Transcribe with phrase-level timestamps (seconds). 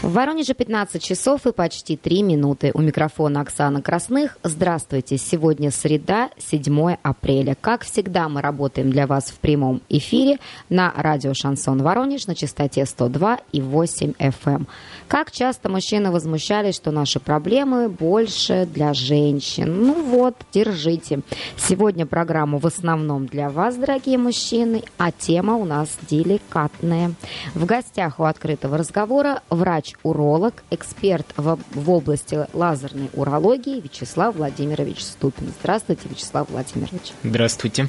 [0.00, 2.70] В Воронеже 15 часов и почти 3 минуты.
[2.72, 4.38] У микрофона Оксана Красных.
[4.44, 5.18] Здравствуйте.
[5.18, 7.56] Сегодня среда, 7 апреля.
[7.60, 10.38] Как всегда, мы работаем для вас в прямом эфире
[10.68, 14.32] на радио «Шансон Воронеж» на частоте 102 и 8 FM.
[14.44, 14.68] Эм.
[15.08, 19.82] Как часто мужчины возмущались, что наши проблемы больше для женщин.
[19.84, 21.22] Ну вот, держите.
[21.56, 27.14] Сегодня программа в основном для вас, дорогие мужчины, а тема у нас деликатная.
[27.54, 35.02] В гостях у открытого разговора врач уролог, эксперт в, в области лазерной урологии Вячеслав Владимирович
[35.02, 35.52] Ступин.
[35.60, 37.12] Здравствуйте, Вячеслав Владимирович.
[37.22, 37.88] Здравствуйте.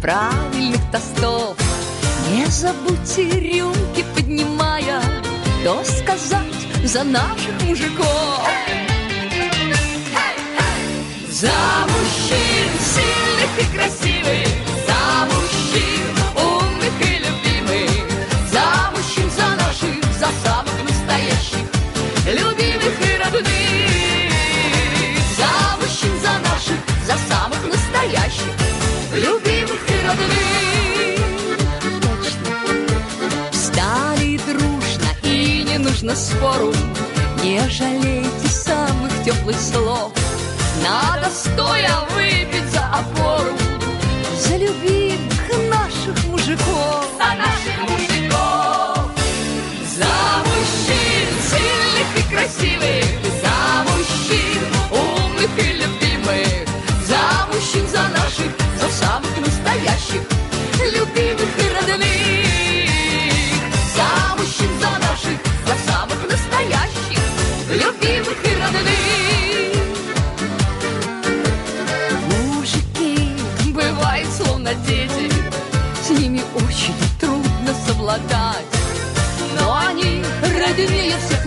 [0.00, 1.56] Правильных тостов.
[2.30, 5.02] Не забудьте рюмки поднимая,
[5.64, 6.46] то сказать
[6.84, 8.48] за наших мужиков.
[11.28, 11.52] За
[11.88, 14.09] мужчин сильных и красивых,
[36.10, 36.72] нужно спору,
[37.42, 40.12] Не жалейте самых теплых слов.
[40.82, 43.52] Надо стоя выпить за опору,
[44.38, 47.06] За любимых наших мужиков.
[47.18, 48.09] За наших мужиков.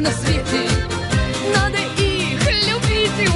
[0.04, 0.70] На свете,
[1.56, 3.30] надо их любить и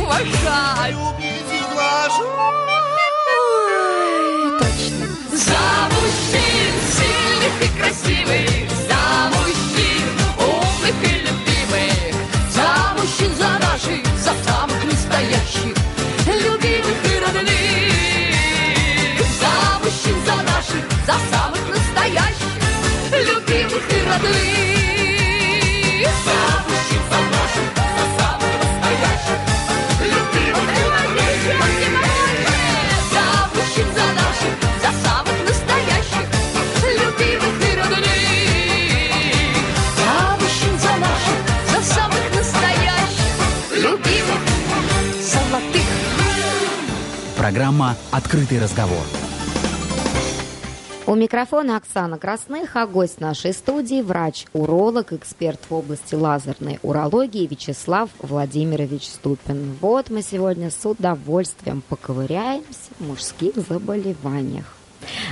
[47.57, 49.01] Программа «Открытый разговор».
[51.07, 58.11] У микрофона Оксана Красных, а гость нашей студии– врач-уролог, эксперт в области лазерной урологии Вячеслав
[58.19, 59.75] Владимирович Ступин.
[59.81, 64.75] Вот мы сегодня с удовольствием поковыряемся в мужских заболеваниях.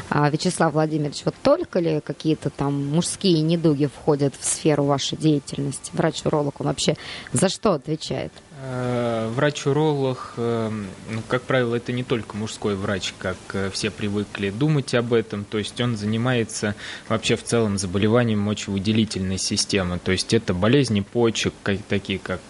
[0.10, 5.92] А, Вячеслав Владимирович, вот только ли какие-то там мужские недуги входят в сферу вашей деятельности?
[5.94, 6.98] Врач-уролог, он вообще
[7.34, 8.32] за что отвечает?
[8.68, 10.72] Э, Врач-уролог, э,
[11.12, 15.46] ну, как правило, это не только мужской врач, как э, все привыкли думать об этом.
[15.46, 16.76] То есть он занимается
[17.08, 20.00] вообще в целом заболеванием мочевыделительной системы.
[20.00, 21.54] То есть это болезни почек,
[21.90, 22.42] такие как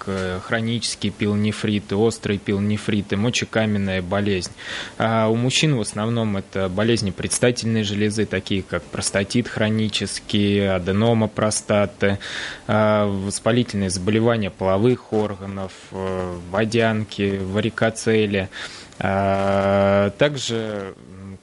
[0.46, 4.52] хронические пилонефриты, острые пилонефриты, мочекаменная болезнь.
[4.98, 12.20] А у мужчин в основном это болезни предстательной железы, такие как простатит хронический, аденома простаты,
[12.68, 15.72] э, воспалительные заболевания половых органов,
[16.52, 18.50] водянки, варикоцели.
[19.00, 20.94] А, Также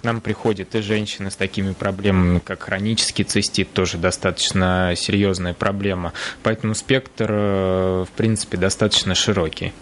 [0.03, 6.13] к нам приходят и женщины с такими проблемами, как хронический цистит, тоже достаточно серьезная проблема.
[6.43, 9.73] Поэтому спектр, э, в принципе, достаточно широкий.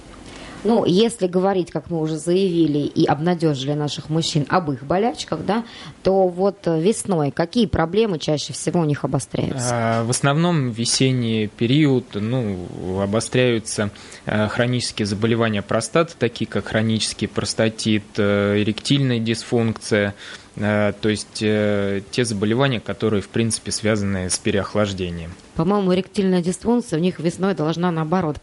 [0.65, 5.65] Ну, если говорить, как мы уже заявили и обнадежили наших мужчин об их болячках, да,
[6.03, 9.69] то вот весной какие проблемы чаще всего у них обостряются?
[9.73, 13.91] А, В основном весенний период ну, обостряются
[14.27, 20.15] э, хронические заболевания простаты, такие как хронический простатит, э, эректильная дисфункция,
[20.56, 25.33] э, то есть э, те заболевания, которые, в принципе, связаны с переохлаждением.
[25.55, 28.37] По-моему, эректильная дисфункция у них весной должна, наоборот,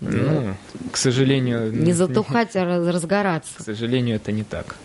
[0.00, 0.54] Ну,
[0.92, 1.72] к сожалению...
[1.72, 3.52] Не затухать, а раз- разгораться.
[3.58, 4.76] К сожалению, это не так.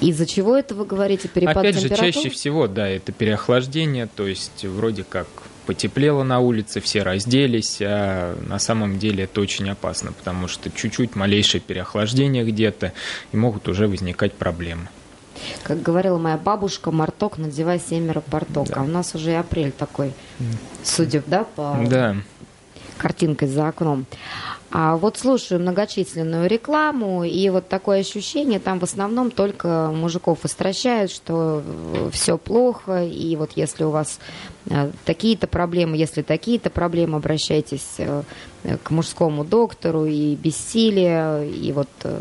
[0.00, 1.28] Из-за чего это вы говорите?
[1.28, 5.26] Перепад Опять же, чаще всего, да, это переохлаждение, то есть вроде как
[5.66, 11.16] потеплело на улице, все разделись, а на самом деле это очень опасно, потому что чуть-чуть
[11.16, 12.92] малейшее переохлаждение где-то,
[13.32, 14.88] и могут уже возникать проблемы.
[15.62, 18.68] Как говорила моя бабушка, марток надевай семеро порток.
[18.68, 18.80] Да.
[18.80, 20.12] А у нас уже и апрель такой,
[20.82, 22.16] судя да, по Да,
[23.00, 24.04] картинкой за окном.
[24.72, 31.10] А вот слушаю многочисленную рекламу, и вот такое ощущение, там в основном только мужиков истращают,
[31.10, 31.60] что
[32.12, 34.20] все плохо, и вот если у вас
[34.66, 38.22] э, такие-то проблемы, если такие-то проблемы, обращайтесь э,
[38.84, 42.20] к мужскому доктору, и бессилие, и вот э,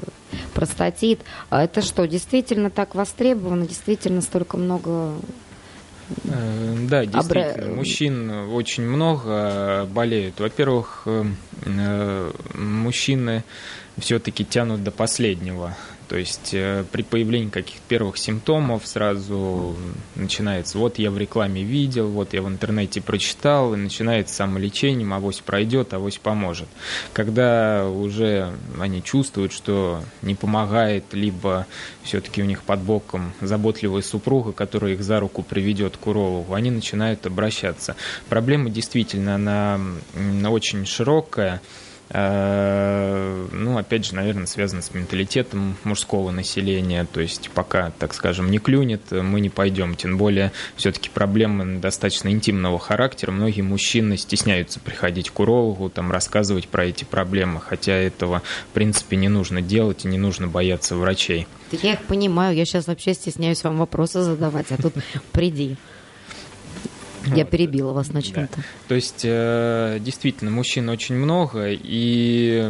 [0.56, 1.20] простатит.
[1.52, 5.14] А это что, действительно так востребовано, действительно столько много...
[6.26, 10.40] Э, Да, действительно, мужчин очень много болеют.
[10.40, 11.26] Во-первых, э,
[11.66, 13.44] э, мужчины
[13.98, 15.76] все-таки тянут до последнего.
[16.10, 19.76] То есть э, при появлении каких-то первых симптомов сразу
[20.16, 25.40] начинается, вот я в рекламе видел, вот я в интернете прочитал, и начинается самолечение, авось
[25.42, 26.68] пройдет, авось поможет.
[27.14, 31.68] Когда уже они чувствуют, что не помогает, либо
[32.02, 36.72] все-таки у них под боком заботливая супруга, которая их за руку приведет к урологу, они
[36.72, 37.96] начинают обращаться.
[38.30, 39.80] Проблема действительно, она
[40.50, 41.62] очень широкая.
[42.10, 47.06] Э, Ну, опять же, наверное, связано с менталитетом мужского населения.
[47.12, 49.96] То есть пока, так скажем, не клюнет, мы не пойдем.
[49.96, 53.32] Тем более, все-таки проблемы достаточно интимного характера.
[53.32, 57.60] Многие мужчины стесняются приходить к урологу, там, рассказывать про эти проблемы.
[57.62, 61.48] Хотя этого, в принципе, не нужно делать и не нужно бояться врачей.
[61.72, 64.94] Я их понимаю, я сейчас вообще стесняюсь вам вопросы задавать, а тут
[65.32, 65.78] приди.
[67.26, 68.28] Я перебила вас на Да.
[68.28, 68.60] чем-то.
[68.88, 72.70] То есть, э, действительно, мужчин очень много, и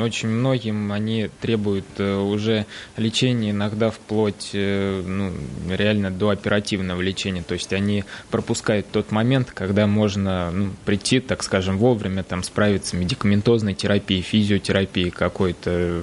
[0.00, 5.32] очень многим они требуют э, уже лечения иногда вплоть э, ну,
[5.68, 7.42] реально до оперативного лечения.
[7.42, 12.96] То есть они пропускают тот момент, когда можно ну, прийти, так скажем, вовремя, там, справиться
[12.96, 16.02] медикаментозной терапией, физиотерапией какой-то.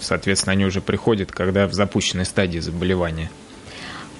[0.00, 3.30] Соответственно, они уже приходят, когда в запущенной стадии заболевания.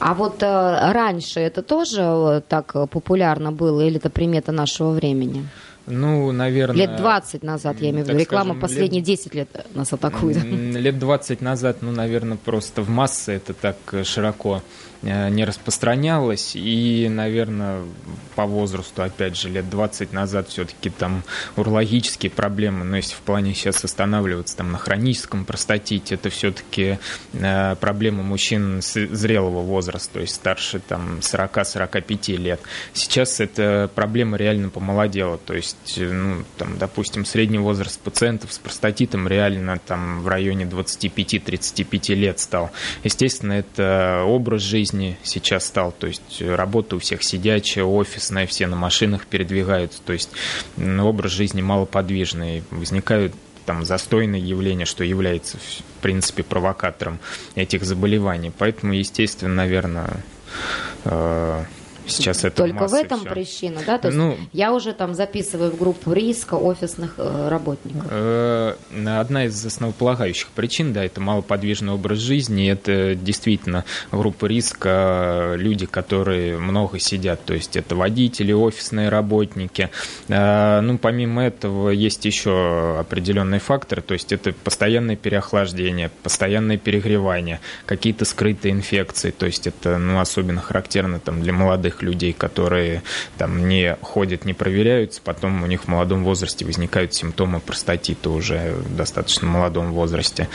[0.01, 4.91] А вот э, раньше это тоже э, так э, популярно было, или это примета нашего
[4.93, 5.47] времени?
[5.87, 6.77] Ну, наверное...
[6.77, 8.19] Лет 20 назад, я имею в виду.
[8.19, 10.43] Реклама скажем, последние лет- 10 лет нас атакует.
[10.45, 16.53] Лет 20 назад, ну, наверное, просто в массы это так э, широко э, не распространялось.
[16.55, 17.83] И, наверное,
[18.35, 21.23] по возрасту, опять же, лет 20 назад все-таки там
[21.57, 26.99] урологические проблемы, но если в плане сейчас останавливаться там на хроническом простатите, это все-таки
[27.81, 32.61] проблема мужчин зрелого возраста, то есть старше там 40-45 лет.
[32.93, 38.59] Сейчас эта проблема реально помолодела, то есть, э, ну, там, допустим, средний возраст пациентов с
[38.59, 42.71] простатитом реально там в районе 25-35 лет стал.
[43.05, 44.90] Естественно, это образ жизни
[45.23, 50.13] сейчас стал, то есть э, работа у всех сидячая, офисная, все на машинах передвигаются, то
[50.13, 50.31] есть
[50.77, 53.35] образ жизни малоподвижный, возникают
[53.67, 57.19] там застойные явления, что является в принципе провокатором
[57.55, 58.53] этих заболеваний.
[58.57, 60.25] Поэтому, естественно, наверное,
[61.05, 61.65] э,
[62.11, 63.29] сейчас это Только в этом всё.
[63.31, 63.99] причина, да?
[63.99, 68.07] То есть Ну, я уже там записываю в группу риска офисных э, работников.
[68.11, 68.75] Э,
[69.21, 76.59] Одна из основополагающих причин, да, это малоподвижный образ жизни, это действительно группа риска, люди, которые
[76.59, 79.91] много сидят, то есть это водители, офисные работники.
[80.29, 87.61] Э, Ну, помимо этого, есть еще определенные факторы, то есть это постоянное переохлаждение, постоянное перегревание,
[87.87, 93.03] какие-то скрытые инфекции, то есть это, ну, особенно характерно там для молодых людей, которые
[93.39, 98.73] там не ходят, не проверяются, потом у них в молодом возрасте возникают симптомы простатита уже
[98.75, 100.49] в достаточно молодом возрасте.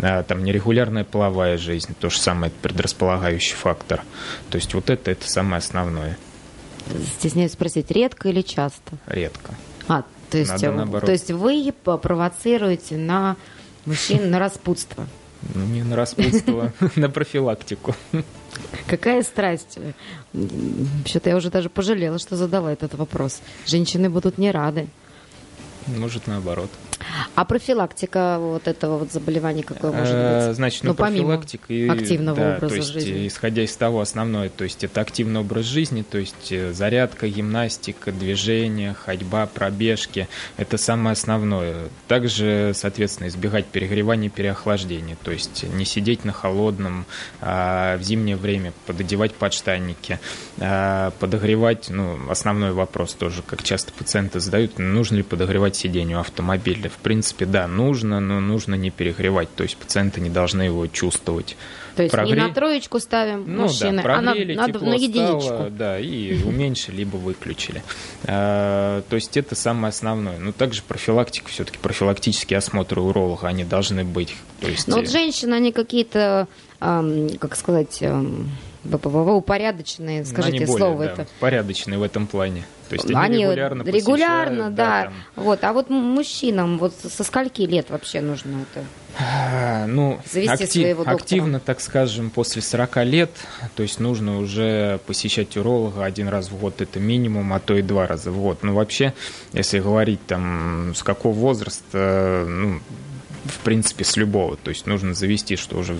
[0.00, 4.02] А, Там нерегулярная половая жизнь, то же самое, это предрасполагающий фактор.
[4.50, 6.18] То есть вот это, это самое основное,
[7.18, 8.96] Стесняюсь спросить, редко или часто?
[9.06, 9.54] редко.
[9.88, 11.06] А, то есть, Надо э, наоборот.
[11.06, 13.36] то есть вы провоцируете на
[13.86, 15.06] мужчин на распутство.
[15.54, 17.94] Ну, не на распутство, на профилактику.
[18.86, 19.78] Какая страсть?
[21.04, 23.40] Что-то я уже даже пожалела, что задала этот вопрос.
[23.66, 24.88] Женщины будут не рады.
[25.86, 26.70] Может, наоборот.
[27.34, 30.56] А профилактика вот этого вот заболевания какое может Э, быть?
[30.56, 33.26] Значит, ну, Ну, помимо профилактика и- активного да, образа то есть, жизни.
[33.26, 38.12] исходя из того основное, то есть это активный образ жизни, то есть э, зарядка, гимнастика,
[38.12, 41.88] движение, ходьба, пробежки, это самое основное.
[42.08, 47.06] Также, соответственно, избегать перегревания, переохлаждения, то есть не сидеть на холодном,
[47.40, 50.18] а в зимнее время пододевать подштанники,
[50.60, 56.20] а, подогревать, ну, основной вопрос тоже, как часто пациенты задают, нужно ли подогревать сиденье у
[56.20, 56.90] автомобиля.
[56.92, 61.56] В принципе, да, нужно, но нужно не перегревать, то есть пациенты не должны его чувствовать.
[61.96, 64.94] То есть не Прогре- на троечку ставим ну мужчины, да, а на, прогрели, тепло на
[64.94, 65.40] единичку.
[65.40, 67.82] стало, да, и уменьшили, либо выключили.
[68.24, 70.38] А, То есть это самое основное.
[70.38, 74.34] Ну, также профилактика, все-таки профилактические осмотры уролога, они должны быть.
[74.60, 78.02] То есть, Но вот э, женщины, они какие-то, как сказать,
[78.84, 81.26] БПВВ упорядоченные, скажите они слово да, это.
[81.40, 82.64] порядочные в этом плане.
[82.88, 85.02] То есть Они регулярно, регулярно, посещают, да.
[85.04, 85.14] там.
[85.36, 89.86] Вот, а вот мужчинам вот со скольки лет вообще нужно это?
[89.88, 91.16] Ну, Завести своего доктора.
[91.16, 93.30] активно, так скажем, после 40 лет,
[93.74, 97.82] то есть нужно уже посещать уролога один раз в год, это минимум, а то и
[97.82, 98.58] два раза в год.
[98.62, 99.14] Ну, вообще,
[99.52, 102.80] если говорить там, с какого возраста, ну,
[103.44, 105.96] в принципе, с любого, то есть нужно завести, что уже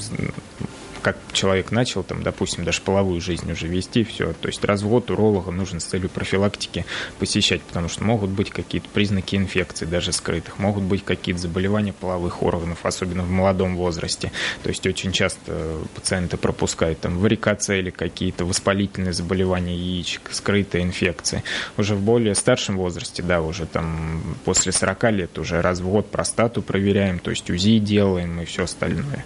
[1.03, 4.33] как человек начал, там, допустим, даже половую жизнь уже вести, все.
[4.33, 6.87] То есть раз в год уролога нужно с целью профилактики
[7.19, 12.43] посещать, потому что могут быть какие-то признаки инфекций, даже скрытых, могут быть какие-то заболевания половых
[12.43, 14.33] органов, особенно в молодом возрасте.
[14.63, 21.43] То есть очень часто пациенты пропускают там варикоцели, какие-то воспалительные заболевания яичек, скрытые инфекции.
[21.77, 26.11] Уже в более старшем возрасте, да, уже там после 40 лет уже раз в год
[26.11, 29.25] простату проверяем, то есть УЗИ делаем и все остальное.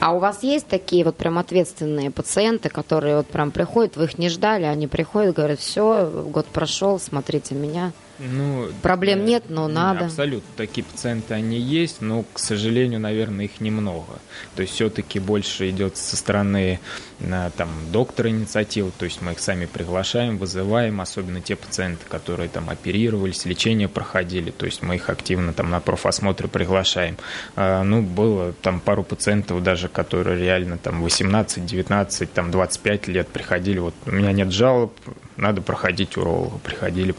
[0.00, 4.18] А у вас есть такие вот прям ответственные пациенты, которые вот прям приходят, вы их
[4.18, 7.92] не ждали, они приходят, говорят, все, год прошел, смотрите меня.
[8.18, 10.06] Ну, Проблем э, нет, но надо.
[10.06, 10.48] Абсолютно.
[10.56, 14.18] Такие пациенты, они есть, но, к сожалению, наверное, их немного.
[14.54, 16.78] То есть все-таки больше идет со стороны
[17.20, 22.48] э, там, доктора инициативы, то есть мы их сами приглашаем, вызываем, особенно те пациенты, которые
[22.48, 27.16] там оперировались, лечение проходили, то есть мы их активно там на профосмотры приглашаем.
[27.56, 33.28] А, Ну, было там пару пациентов даже, которые реально там 18, 19, там 25 лет
[33.28, 34.92] приходили, вот у меня нет жалоб,
[35.36, 37.14] надо проходить уролога, приходили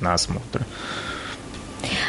[0.00, 0.64] на осмотры.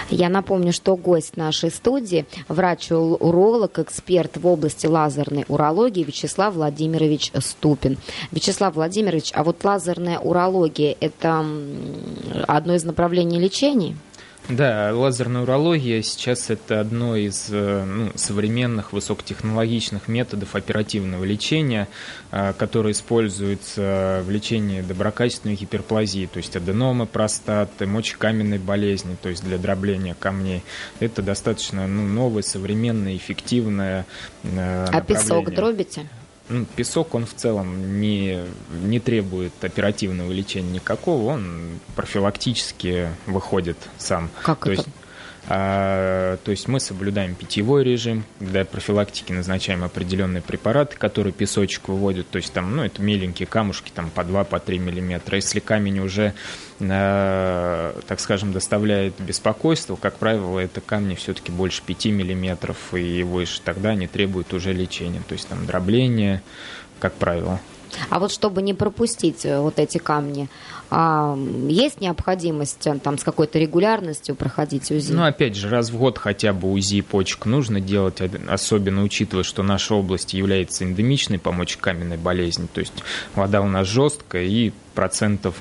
[0.10, 7.98] Я напомню, что гость нашей студии– врач-уролог, эксперт в области лазерной урологии Вячеслав Владимирович Ступин.
[8.32, 11.46] Вячеслав Владимирович, а вот лазерная урология– это
[12.48, 13.96] одно из направлений лечения?
[14.50, 21.88] Да, лазерная урология сейчас это одно из э, ну, современных высокотехнологичных методов оперативного лечения,
[22.32, 29.44] э, которое используется в лечении доброкачественной гиперплазии, то есть аденомы простаты, мочекаменной болезни, то есть
[29.44, 30.64] для дробления камней.
[31.00, 34.08] Это достаточно ну, новое, современное, эффективное
[34.44, 36.08] э, А песок дробите?
[36.50, 38.44] Ну, песок, он в целом не,
[38.84, 44.30] не требует оперативного лечения никакого, он профилактически выходит сам.
[44.42, 44.82] Как то это?
[44.82, 44.90] Есть,
[45.48, 52.38] то есть мы соблюдаем питьевой режим, для профилактики назначаем определенные препараты, которые песочек выводят, то
[52.38, 55.38] есть там, ну, это меленькие камушки, там по 2, по 3 миллиметра.
[55.38, 56.34] Если камень уже,
[56.80, 63.62] э, так скажем, доставляет беспокойство, как правило, это камни все-таки больше 5 миллиметров и выше,
[63.64, 66.42] тогда они требуют уже лечения, то есть там дробление,
[67.00, 67.60] как правило.
[68.10, 70.50] А вот чтобы не пропустить э, вот эти камни,
[70.92, 75.12] а, есть необходимость э, там с какой-то регулярностью проходить УЗИ?
[75.14, 79.62] Ну, опять же, раз в год хотя бы УЗИ почек нужно делать, особенно учитывая, что
[79.62, 82.68] наша область является эндемичной по мочекаменной болезни.
[82.74, 82.94] То есть
[83.36, 85.56] вода у нас жесткая, и процентов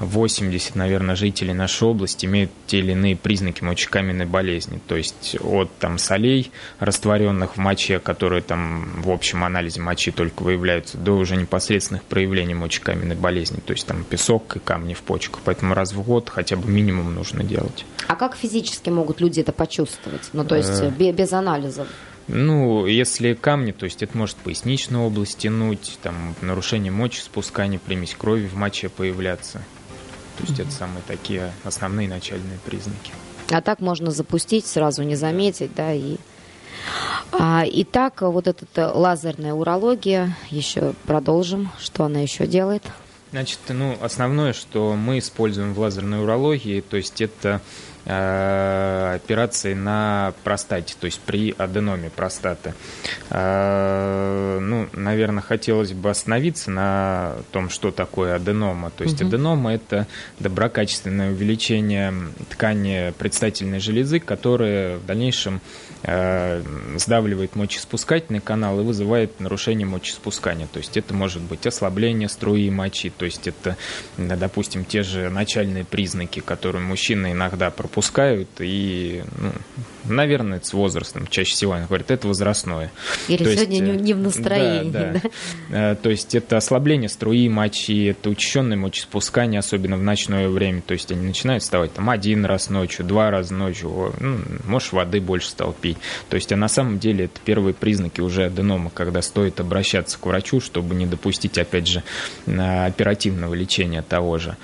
[0.00, 4.80] 80, наверное, жителей нашей области имеют те или иные признаки мочекаменной болезни.
[4.86, 10.42] То есть от там солей, растворенных в моче, которые там в общем анализе мочи только
[10.42, 13.60] выявляются, до уже непосредственных проявлений мочекаменной болезни.
[13.64, 15.40] То есть там песок и камни в почках.
[15.42, 17.86] Поэтому раз в год хотя бы минимум нужно делать.
[18.08, 20.28] А как физически могут люди это почувствовать?
[20.34, 20.90] Ну, то есть Э.
[20.90, 21.88] бе- без анализов?
[22.28, 28.46] Ну, если камни, то есть это может поясничную область тянуть, там нарушение мочеспускания, примесь крови
[28.46, 29.62] в моче появляться.
[30.38, 33.12] То есть это самые такие основные начальные признаки.
[33.50, 36.16] А так можно запустить, сразу не заметить, да, и...
[37.32, 42.82] А, итак, вот эта э, лазерная урология, еще продолжим, что она еще делает?
[43.30, 47.62] Значит, ну, основное, что мы используем в лазерной урологии, то есть это
[48.04, 52.74] операции на простате, то есть при аденоме простаты.
[53.30, 58.90] Э, ну, наверное, хотелось бы остановиться на том, что такое аденома.
[58.90, 60.06] То есть аденома– это
[60.40, 62.12] доброкачественное увеличение
[62.50, 65.60] ткани предстательной железы, которое в дальнейшем
[66.02, 66.62] э,
[66.96, 70.66] сдавливает мочеиспускательный канал и вызывает нарушение мочеиспускания.
[70.66, 73.76] То есть это может быть ослабление струи мочи, то есть это,
[74.16, 77.91] допустим, те же начальные признаки, которые мужчины иногда пропускают
[78.60, 79.52] и ну,
[80.04, 81.26] Наверное, это с возрастом.
[81.28, 82.90] Чаще всего они говорят, это возрастное.
[83.28, 84.90] Или То сегодня есть, не, э, в настроении.
[84.90, 85.20] да, Да,
[85.70, 85.92] да.
[85.92, 90.82] Э, То есть это ослабление струи мочи, это учащенное мочеспускание, особенно в ночное время.
[90.82, 95.20] То есть они начинают вставать там один раз ночью, два раза ночью, ну, можешь воды
[95.20, 95.98] больше стал пить.
[96.28, 100.26] То есть а на самом деле это первые признаки уже аденома, когда стоит обращаться к
[100.26, 102.02] врачу, чтобы не допустить, опять же,
[102.46, 104.56] на оперативного лечения того же.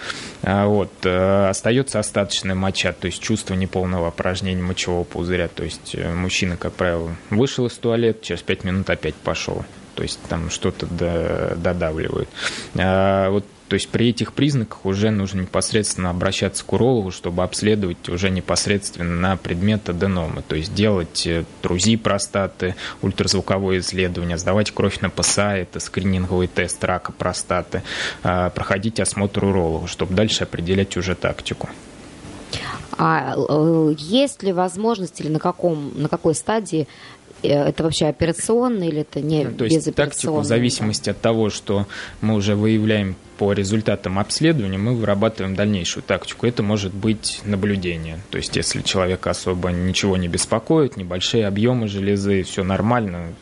[0.42, 0.92] А Вот.
[1.04, 5.27] э, Остается остаточная моча, то есть чувство неполного опорожнения мочевого пузыря.
[5.48, 9.64] То есть э, мужчина, как правило, вышел из туалета, через 5 минут опять пошел.
[9.94, 12.28] То есть там что-то до- додавливает.
[12.76, 18.08] А Вот то есть при этих признаках уже нужно непосредственно обращаться к урологу, чтобы обследовать
[18.08, 20.42] уже непосредственно на предмет аденомы.
[20.42, 26.82] То есть делать э, УЗИ простаты, ультразвуковое исследование, сдавать кровь на ПСА, это скрининговый тест
[26.82, 27.82] рака простаты,
[28.22, 31.68] а, проходить осмотр уролога, чтобы дальше определять уже тактику.
[32.98, 36.88] А э, есть ли возможность или на, каком, на какой стадии
[37.42, 41.86] э, это вообще операционно или это не То есть тактику в зависимости от того, что
[42.20, 46.46] мы уже выявляем по результатам обследования, мы вырабатываем дальнейшую тактику.
[46.46, 48.18] Это может быть наблюдение.
[48.30, 53.34] То есть если человека особо ничего не беспокоит, небольшие объемы железы, все нормально,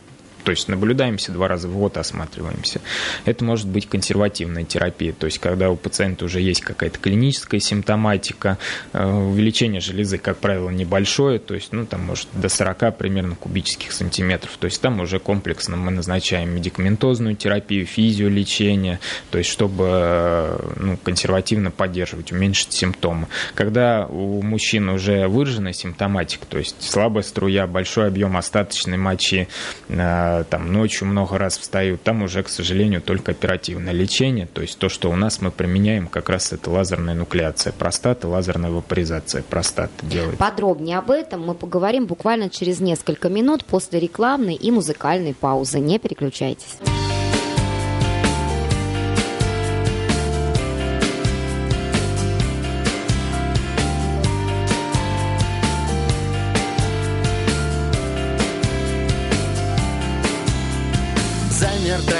[0.46, 2.80] то есть наблюдаемся два раза в год, осматриваемся.
[3.24, 8.56] Это может быть консервативная терапия, то есть когда у пациента уже есть какая-то клиническая симптоматика,
[8.92, 13.90] э, увеличение железы, как правило, небольшое, то есть ну, там может до 40 примерно кубических
[13.90, 19.00] сантиметров, то есть там уже комплексно мы назначаем медикаментозную терапию, физиолечение,
[19.32, 23.26] то есть чтобы э, ну, консервативно поддерживать, уменьшить симптомы.
[23.56, 29.48] Когда у мужчин уже выраженная симптоматика, то есть слабая струя, большой объем остаточной мочи,
[29.88, 34.78] э, там ночью много раз встают, там уже, к сожалению, только оперативное лечение, то есть
[34.78, 40.06] то, что у нас мы применяем, как раз это лазерная нуклеация простаты, лазерная вапоризация простаты
[40.06, 40.38] делает.
[40.38, 45.78] Подробнее об этом мы поговорим буквально через несколько минут после рекламной и музыкальной паузы.
[45.78, 46.78] Не переключайтесь.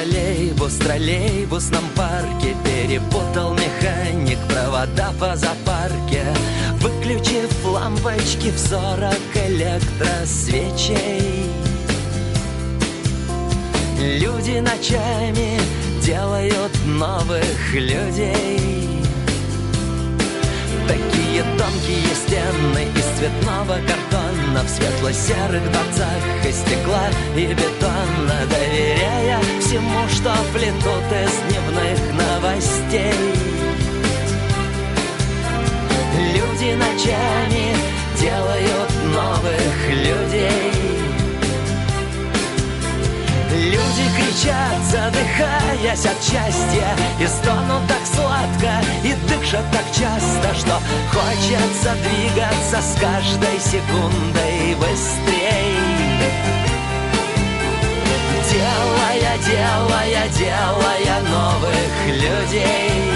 [0.06, 2.54] Троллейбус троллейбусном парке.
[2.64, 6.24] Перепутал механик провода по запарке.
[6.80, 11.46] Выключив лампочки в сорок электросвечей.
[13.98, 15.58] Люди ночами
[16.02, 18.95] делают новых людей
[20.88, 30.08] Такие тонкие стены из цветного картона В светло-серых дворцах из стекла и бетона Доверяя всему,
[30.08, 33.14] что плетут из дневных новостей.
[36.34, 37.76] Люди ночами
[38.18, 38.75] делают
[44.36, 46.88] кричат, задыхаясь от счастья.
[47.20, 50.80] И стонут так сладко, и дышат так часто Что
[51.12, 55.76] хочется двигаться с каждой секундой быстрей.
[58.50, 63.15] Делая, делая, делая новых людей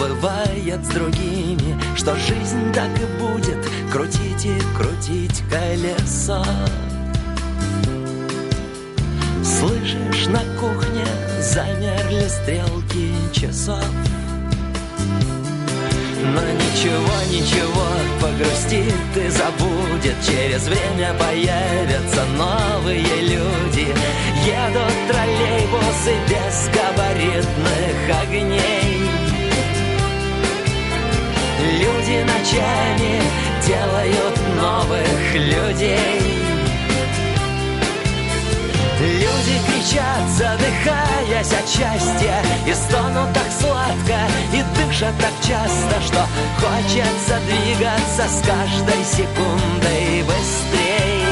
[0.00, 3.58] бывает с другими Что жизнь так и будет
[3.92, 6.42] крутить и крутить колесо
[9.42, 11.04] Слышишь, на кухне
[11.40, 13.84] замерли стрелки часов.
[16.22, 17.86] Но ничего, ничего,
[18.20, 20.16] погрустит и забудет.
[20.26, 23.88] Через время появятся новые люди.
[24.46, 28.99] Едут троллейбусы без габаритных огней
[31.70, 33.22] Люди ночами
[33.64, 36.20] делают новых людей.
[39.00, 44.18] Люди кричат задыхаясь от счастья И стонут так сладко
[44.52, 46.26] и дышат так часто Что
[46.58, 51.24] хочется двигаться с каждой секундой быстрей.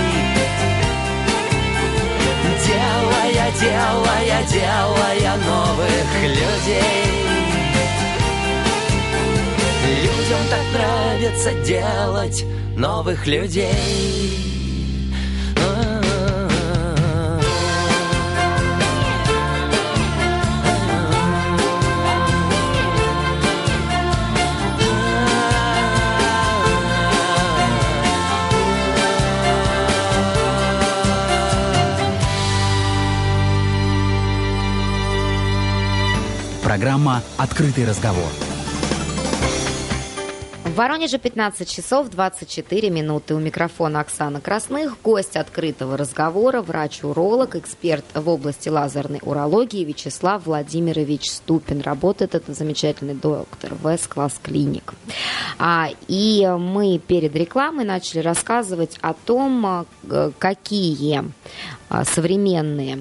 [2.65, 7.28] Делая, делая, делая новых людей
[9.89, 12.45] Людям так нравится делать
[12.77, 14.49] новых людей
[36.69, 38.48] Программа «Открытый разговор».
[40.79, 43.35] Воронеже 15 часов 24 минуты.
[43.35, 51.33] У микрофона Оксана Красных, гость открытого разговора, врач-уролог, эксперт в области лазерной урологии Вячеслав Владимирович
[51.33, 51.81] Ступин.
[51.81, 54.95] Работает этот замечательный доктор в S-класс клиник.
[55.59, 61.25] А, и мы перед рекламой начали рассказывать о том, э, какие
[61.89, 63.01] а, современные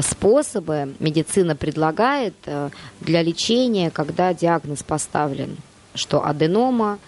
[0.00, 5.58] способы медицина предлагает э, для лечения, когда диагноз поставлен,
[5.94, 6.98] что аденома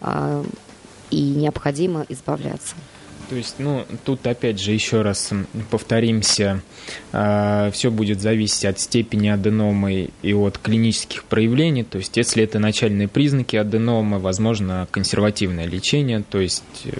[0.00, 0.44] э,
[1.10, 2.74] и необходимо избавляться.
[3.28, 5.30] То есть, ну, тут опять же еще раз
[5.70, 6.62] повторимся,
[7.12, 11.82] э, все будет зависеть от степени аденомы и от клинических проявлений.
[11.82, 16.92] То есть, если это начальные признаки аденомы, возможно консервативное лечение, то есть э,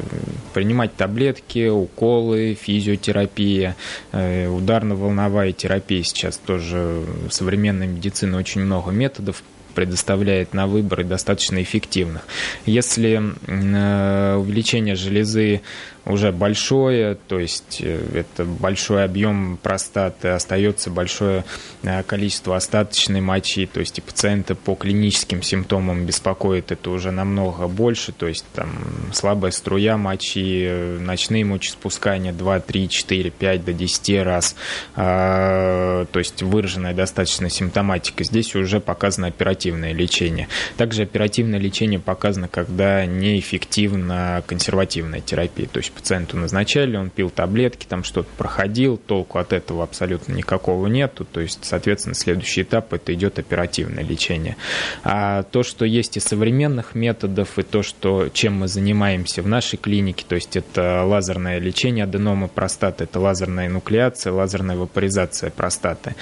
[0.53, 3.77] принимать таблетки, уколы, физиотерапия,
[4.11, 6.03] э, ударно-волновая терапия.
[6.03, 9.45] Сейчас тоже современная медицина очень много методов
[9.77, 12.23] предоставляет на выбор и достаточно эффективных.
[12.65, 15.61] Если э, увеличение железы
[16.07, 21.45] уже большое, то есть э, это большой объем простаты, остается большое
[21.83, 27.67] э, количество остаточной мочи, то есть и пациенты по клиническим симптомам беспокоит это уже намного
[27.67, 28.71] больше, то есть там
[29.13, 34.55] слабая струя мочи, э, ночные мочеспускания 2, 3, 4, 5 до 10 раз,
[34.95, 38.25] то есть выраженная достаточно симптоматика.
[38.25, 40.49] Здесь уже показано оперативное лечение.
[40.77, 47.87] Также оперативное лечение показано, когда неэффективна консервативная терапия, то есть пациенту назначали, он пил таблетки,
[47.87, 53.13] там что-то проходил, толку от этого абсолютно никакого нету, то есть, соответственно, следующий этап это
[53.15, 54.57] идет оперативное лечение.
[55.03, 59.79] А то, что есть и современных методов, и то, что, чем мы занимаемся в нашей
[59.79, 66.15] клинике, то есть это лазерное лечение аденомы простаты, это лазерная нуклеация, лазерная вапоризация простаты.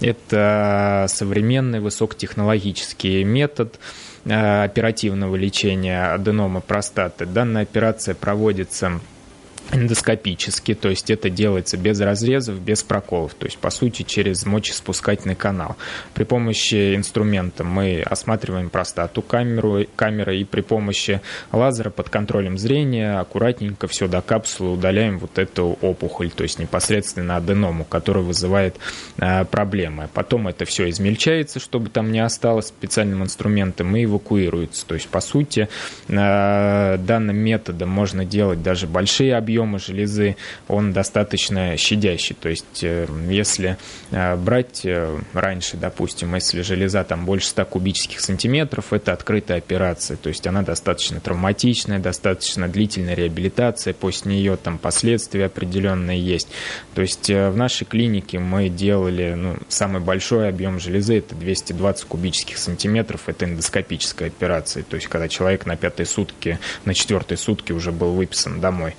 [0.00, 3.78] Это современный высокотехнологический метод,
[4.24, 7.26] э, оперативного лечения аденома простаты.
[7.26, 9.00] Данная операция проводится
[9.70, 15.34] эндоскопически, то есть это делается без разрезов, без проколов, то есть по сути через мочеспускательный
[15.34, 15.76] канал.
[16.14, 21.20] При помощи инструмента мы осматриваем простату камеру, камеры и при помощи
[21.52, 27.36] лазера под контролем зрения аккуратненько все до капсулы удаляем вот эту опухоль, то есть непосредственно
[27.36, 28.76] аденому, которая вызывает
[29.18, 30.08] э, проблемы.
[30.12, 34.86] Потом это все измельчается, чтобы там не осталось специальным инструментом и эвакуируется.
[34.86, 35.68] То есть по сути
[36.08, 40.36] э, данным методом можно делать даже большие объемы объема железы,
[40.66, 42.34] он достаточно щадящий.
[42.34, 43.76] То есть, э, если
[44.10, 50.16] э, брать э, раньше, допустим, если железа там больше 100 кубических сантиметров, это открытая операция.
[50.16, 56.48] То есть, она достаточно травматичная, достаточно длительная реабилитация, после нее там последствия определенные есть.
[56.94, 62.56] То есть, в нашей клинике мы делали ну, самый большой объем железы, это 220 кубических
[62.56, 64.82] сантиметров, это эндоскопическая операция.
[64.82, 68.94] То есть, когда человек на пятые сутки, на четвертые сутки уже был выписан домой.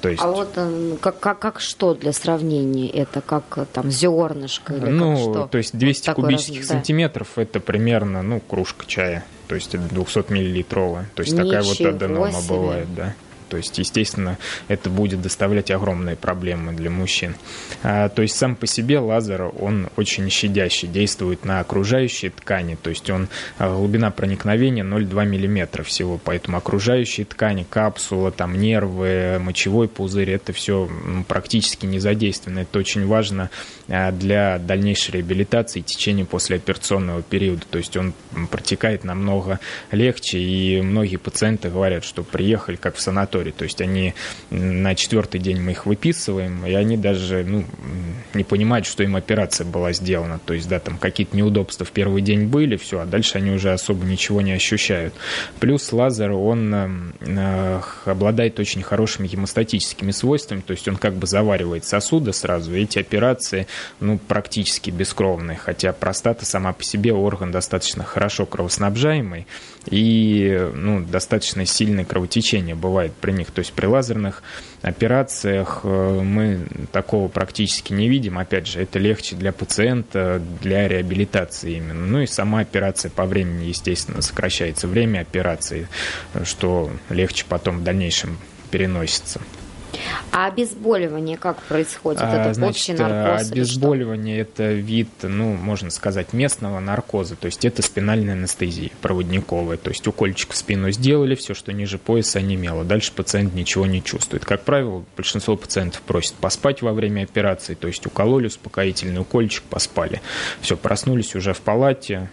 [0.00, 0.22] То есть...
[0.22, 2.88] А вот э, как, как, как что для сравнения?
[2.88, 5.48] Это как э, там зернышко или ну, как что?
[5.48, 6.68] то есть 200 вот кубических раз...
[6.68, 7.42] сантиметров да.
[7.42, 9.24] это примерно ну, кружка чая.
[9.48, 11.08] То есть 200 миллилитровая.
[11.14, 12.48] То есть Ничего такая вот аденома себе.
[12.48, 13.14] бывает, да.
[13.54, 14.36] То есть, естественно,
[14.66, 17.36] это будет доставлять огромные проблемы для мужчин.
[17.84, 22.90] А, то есть сам по себе лазер, он очень щадящий, действует на окружающие ткани, то
[22.90, 29.86] есть он а, глубина проникновения 0,2 мм всего, поэтому окружающие ткани, капсула, там нервы, мочевой
[29.86, 30.90] пузырь, это все
[31.28, 32.58] практически не задействовано.
[32.58, 33.50] Это очень важно
[33.86, 37.62] для дальнейшей реабилитации и течения послеоперационного периода.
[37.70, 38.14] То есть он
[38.50, 43.52] протекает намного легче, и многие пациенты говорят, что приехали как в санаторий.
[43.52, 44.14] То есть они
[44.50, 47.64] на четвертый день мы их выписываем, и они даже ну,
[48.32, 50.40] не понимают, что им операция была сделана.
[50.44, 53.72] То есть, да, там какие-то неудобства в первый день были, все, а дальше они уже
[53.72, 55.14] особо ничего не ощущают.
[55.60, 61.84] Плюс лазер, он э, обладает очень хорошими гемостатическими свойствами, то есть он как бы заваривает
[61.84, 62.74] сосуды сразу.
[62.74, 63.66] Эти операции
[64.00, 69.46] ну, практически бескровные, хотя простата сама по себе орган достаточно хорошо кровоснабжаемый,
[69.86, 73.50] и ну, достаточно сильное кровотечение бывает при них.
[73.50, 74.42] То есть при лазерных
[74.82, 76.60] операциях э, мы
[76.92, 78.38] такого практически не видим.
[78.38, 82.06] Опять же, это легче для пациента, для реабилитации именно.
[82.06, 85.88] Ну и сама операция по времени, естественно, сокращается время операции,
[86.44, 88.38] что легче потом в дальнейшем
[88.70, 89.40] переносится.
[90.30, 92.22] А обезболивание как происходит?
[92.22, 93.50] А, это значит, общий наркоз?
[93.50, 99.90] обезболивание это вид, ну, можно сказать, местного наркоза, то есть это спинальная анестезия проводниковая, то
[99.90, 104.44] есть укольчик в спину сделали, все, что ниже пояса онемело, дальше пациент ничего не чувствует.
[104.44, 110.20] Как правило, большинство пациентов просят поспать во время операции, то есть укололи успокоительный укольчик, поспали.
[110.60, 112.28] Все, проснулись уже в палате,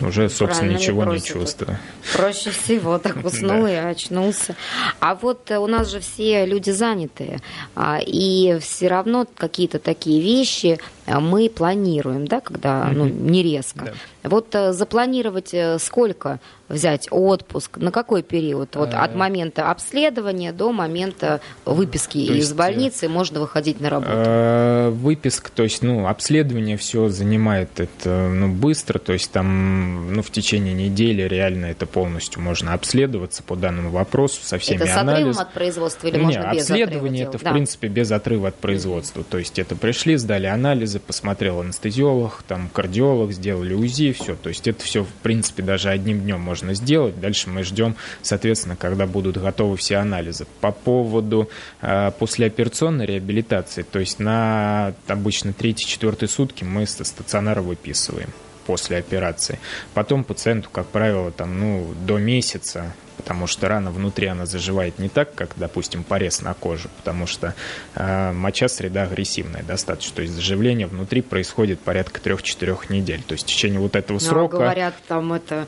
[0.00, 1.26] уже, собственно, Правильно ничего не просят.
[1.26, 1.78] чувствую.
[2.12, 4.56] Проще всего так уснул и очнулся.
[5.00, 7.40] А вот э, у нас же все люди занятые,
[7.74, 13.94] а, и все равно какие-то такие вещи мы планируем, да, когда, ну, не резко.
[14.22, 18.74] Вот э, запланировать э, сколько взять отпуск, на какой период?
[18.74, 23.90] Вот от момента обследования до момента выписки то из есть, э, больницы можно выходить на
[23.90, 24.12] работу.
[24.14, 30.22] Э, Выписк, то есть, ну, обследование все занимает это, ну, быстро, то есть там, ну,
[30.22, 34.90] в течение недели реально это полностью можно обследоваться по данному вопросу со всеми Это с
[34.96, 35.42] отрывом анализами.
[35.42, 37.40] от производства или Не, можно без отрыва обследование это, делать?
[37.42, 37.52] в Да.
[37.52, 39.22] принципе, без отрыва от производства.
[39.22, 40.46] То есть это пришли, сдали
[40.94, 44.34] анализы, посмотрел анестезиолог, там, кардиолог, сделали УЗИ, все.
[44.36, 47.20] То есть это все, в принципе, даже одним днем можно сделать.
[47.20, 50.46] Дальше мы ждем, соответственно, когда будут готовы все анализы.
[50.60, 51.48] По поводу
[51.80, 58.30] э, послеоперационной реабилитации, то есть на обычно 3-4 сутки мы со стационара выписываем
[58.66, 59.58] после операции.
[59.94, 65.08] Потом пациенту, как правило, там, ну, до месяца, потому что рана внутри она заживает не
[65.08, 67.54] так, как, допустим, порез на коже, потому что
[67.94, 73.44] э, моча среда агрессивная достаточно, то есть заживление внутри происходит порядка 3-4 недель, то есть
[73.44, 74.56] в течение вот этого Ну, а срока...
[74.58, 75.66] говорят, там это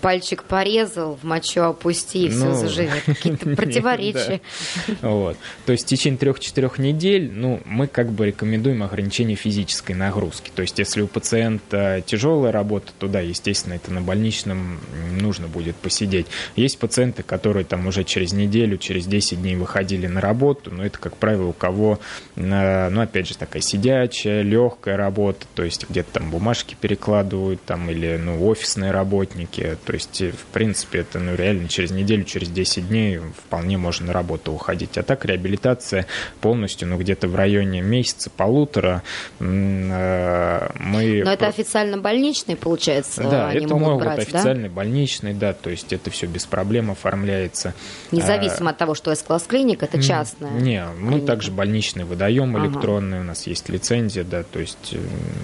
[0.00, 3.02] пальчик порезал, в мочу опусти, и все Ну, заживет.
[3.06, 4.40] Какие-то противоречия.
[4.86, 5.08] Да.
[5.08, 5.36] Вот.
[5.66, 10.50] То есть в течение трех-четырех недель ну, мы как бы рекомендуем ограничение физической нагрузки.
[10.54, 14.80] То есть если у пациента тяжелая работа, то да, естественно, это на больничном
[15.20, 16.26] нужно будет посидеть.
[16.56, 20.98] Есть пациенты, которые там уже через неделю, через 10 дней выходили на работу, но это,
[20.98, 22.00] как правило, у кого,
[22.36, 27.90] э, ну, опять же, такая сидячая, легкая работа, то есть где-то там бумажки перекладывают, там,
[27.90, 32.48] или, ну, офисные работники, то есть, э, в принципе, это, ну, реально через неделю, через
[32.48, 34.98] 10 дней вполне можно на работу уходить.
[34.98, 36.06] А так реабилитация
[36.40, 39.02] полностью, ну, где-то в районе месяца, полутора
[39.38, 41.22] э, мы...
[41.24, 44.22] Но это официально больничный, получается, Да, это могут брать, да?
[44.22, 47.74] официальный больничный, да, то есть это все без проблем оформляется.
[48.10, 50.50] Независимо от того, что S-класс клиник, это частная.
[50.50, 51.26] Не, мы клиника.
[51.26, 52.66] также больничный выдаем Ага.
[52.66, 54.96] электронный, у нас есть лицензия, да, то есть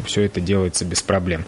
[0.05, 1.45] все это делается без проблем.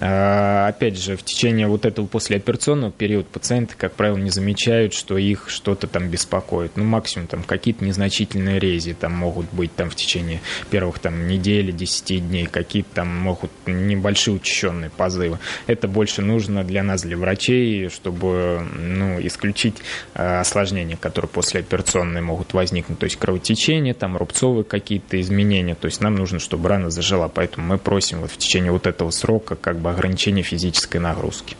[0.00, 5.16] А, Опять же, в течение вот этого послеоперационного периода пациенты, как правило, не замечают, что
[5.16, 6.76] их что-то там беспокоит.
[6.76, 11.72] Ну, максимум там какие-то незначительные рези там могут быть там в течение первых там недели,
[11.72, 15.38] 10 дней, какие-то там могут небольшие учащенные позывы.
[15.66, 19.76] Это больше нужно для нас, для врачей, чтобы ну, исключить
[20.14, 22.98] э, осложнения, которые послеоперационные могут возникнуть.
[22.98, 25.74] То есть кровотечение, там рубцовые какие-то изменения.
[25.74, 27.28] То есть нам нужно, чтобы рана зажила.
[27.28, 31.56] Поэтому мы просим вот в течение вот этого срока как бы ограничения физической нагрузки.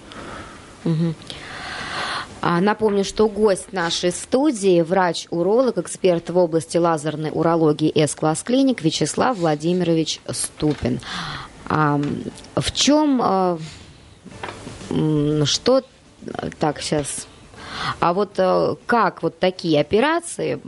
[2.40, 9.36] А, Напомню, что гость нашей студии– врач-уролог, эксперт в области лазерной урологии С-класс клиник Вячеслав
[9.36, 11.00] Владимирович Ступин.
[11.66, 12.00] А,
[12.54, 13.58] в чем, а,
[15.44, 15.82] что,
[16.60, 17.26] так, сейчас,
[18.00, 20.60] а вот э, как вот такие операции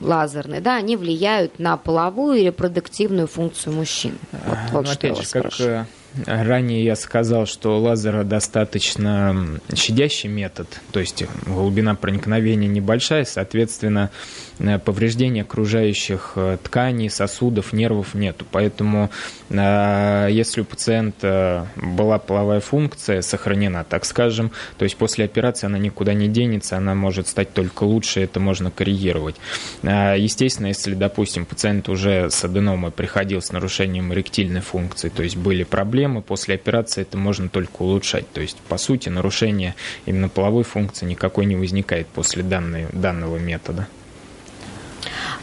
[0.00, 4.18] лазерные, да, они влияют на половую и репродуктивную функцию мужчин?
[4.32, 5.86] Вот, вот Ну, что я опять вас же, как спрашиваю.
[6.26, 14.10] Ранее я сказал, что лазер достаточно щадящий метод, то есть глубина проникновения небольшая, соответственно,
[14.58, 18.46] э, повреждения окружающих э, тканей, сосудов, нервов нету.
[18.50, 19.10] Поэтому,
[19.48, 25.78] э, если у пациента была половая функция сохранена, так скажем, то есть после операции она
[25.78, 29.36] никуда не денется, она может стать только лучше, это можно коррегировать.
[29.82, 35.64] Естественно, если, допустим, пациент уже с аденомой приходил с нарушением эректильной функции, то есть были
[35.64, 38.30] проблемы, после операции это можно только улучшать.
[38.32, 39.74] То есть, по сути, нарушение
[40.06, 43.86] именно половой функции никакой не возникает после данной, данного метода.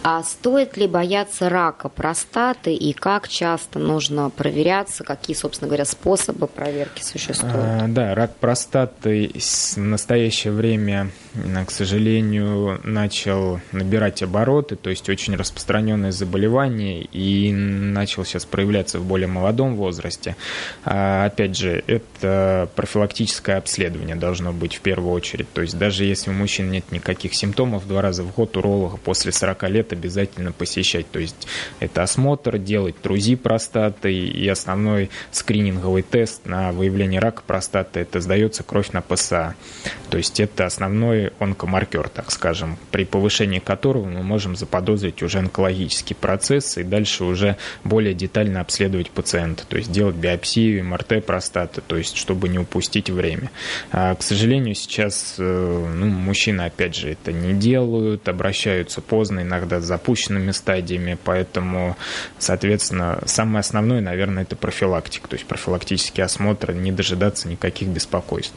[0.03, 6.47] А стоит ли бояться рака простаты и как часто нужно проверяться, какие, собственно говоря, способы
[6.47, 7.55] проверки существуют?
[7.55, 11.11] А, да, рак простаты в настоящее время,
[11.67, 19.05] к сожалению, начал набирать обороты, то есть очень распространенное заболевание и начал сейчас проявляться в
[19.05, 20.35] более молодом возрасте.
[20.85, 25.51] А, опять же, это профилактическое обследование должно быть в первую очередь.
[25.53, 29.31] То есть даже если у мужчин нет никаких симптомов, два раза в год уролога после
[29.31, 31.09] 40 лет обязательно посещать.
[31.11, 31.47] То есть
[31.79, 38.63] это осмотр, делать трузи простаты и основной скрининговый тест на выявление рака простаты, это сдается
[38.63, 39.55] кровь на ПСА.
[40.09, 46.15] То есть это основной онкомаркер, так скажем, при повышении которого мы можем заподозрить уже онкологический
[46.15, 51.95] процесс и дальше уже более детально обследовать пациента, то есть делать биопсию, МРТ простаты, то
[51.95, 53.51] есть чтобы не упустить время.
[53.91, 59.79] А, к сожалению, сейчас э, ну, мужчины, опять же, это не делают, обращаются поздно, иногда
[59.79, 61.97] с запущенными стадиями, поэтому,
[62.37, 68.55] соответственно, самое основное, наверное, это профилактика, то есть профилактический осмотр, не дожидаться никаких беспокойств.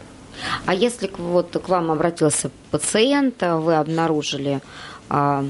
[0.67, 4.61] А если вот к вам обратился пациент, вы обнаружили
[5.09, 5.45] а,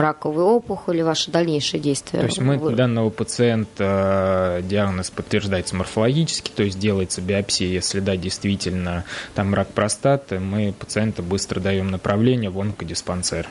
[0.00, 2.20] раковую опухоль и ваши дальнейшие действия?
[2.20, 2.74] То есть мы Вы...
[2.74, 9.68] данного пациента э, диагноз подтверждается морфологически, то есть делается биопсия, если да, действительно там рак
[9.68, 13.46] простаты, мы пациента быстро даем направление в онкодиспансер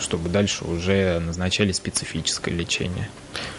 [0.00, 3.08] чтобы дальше уже назначали специфическое лечение.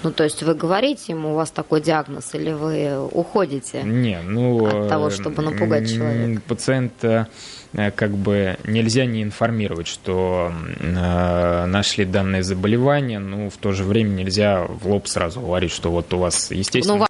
[0.04, 4.66] Ну, то есть вы говорите ему, у вас такой диагноз, или вы уходите Не, ну,
[4.66, 6.42] от того, чтобы напугать человека?
[6.48, 7.28] Пациента
[7.74, 13.72] э, как бы нельзя не информировать, что э, нашли данное заболевание, но ну, в то
[13.72, 16.98] же время нельзя в лоб сразу говорить, что вот у вас, естественно...
[16.98, 17.06] Ну,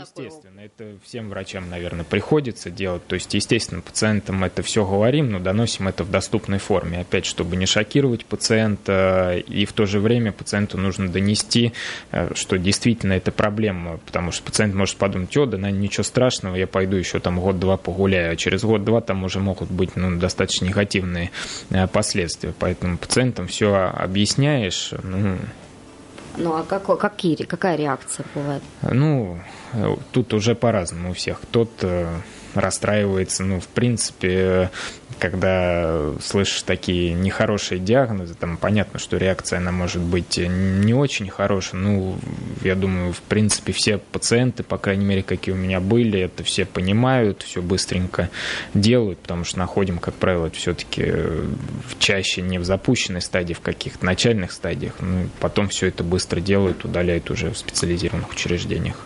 [0.00, 3.06] Естественно, это всем врачам, наверное, приходится делать.
[3.06, 7.00] То есть, естественно, пациентам это все говорим, но доносим это в доступной форме.
[7.00, 11.72] Опять, чтобы не шокировать пациента, и в то же время пациенту нужно донести,
[12.12, 16.56] э, что действительно это проблема, потому что пациент может подумать, о, да, наверное, ничего страшного,
[16.56, 20.66] я пойду еще там год-два погуляю, а через год-два там уже могут быть ну, достаточно
[20.66, 21.30] негативные
[21.70, 22.52] э, последствия.
[22.58, 25.38] Поэтому пациентам все объясняешь, ну,
[26.36, 28.62] ну а какой, какие, какая реакция бывает?
[28.82, 29.40] Ну,
[30.12, 31.40] тут уже по-разному у всех.
[31.40, 32.08] Кто-то
[32.54, 34.70] расстраивается, ну, в принципе,
[35.18, 41.80] когда слышишь такие нехорошие диагнозы, там понятно, что реакция, она может быть не очень хорошая.
[41.80, 42.18] Ну,
[42.62, 46.64] я думаю, в принципе, все пациенты, по крайней мере, какие у меня были, это все
[46.64, 48.30] понимают, все быстренько
[48.74, 51.12] делают, потому что находим, как правило, все-таки
[51.98, 54.94] чаще не в запущенной стадии, в каких-то начальных стадиях.
[55.00, 58.96] Ну, потом все это быстро делают, удаляют уже в специализированных учреждениях.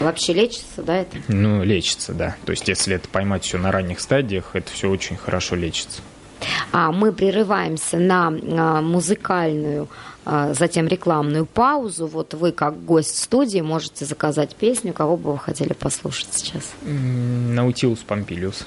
[0.00, 1.16] Вообще лечится, да, это?
[1.28, 2.36] Ну, лечится, да.
[2.44, 6.02] То есть, если это поймать все на ранних стадиях, это все очень хорошо лечится.
[6.72, 9.88] А мы прерываемся на а, музыкальную,
[10.24, 12.06] а, затем рекламную паузу.
[12.06, 16.72] Вот вы, как гость студии, можете заказать песню, кого бы вы хотели послушать сейчас.
[16.82, 18.66] Наутилус Помпилиус.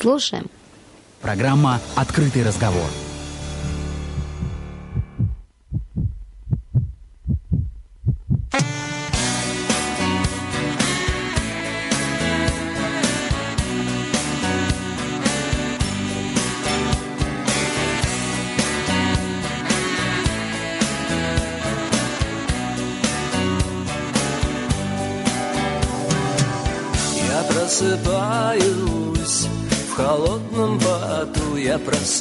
[0.00, 0.46] Слушаем.
[1.20, 2.88] Программа «Открытый разговор».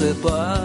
[0.02, 0.61] Я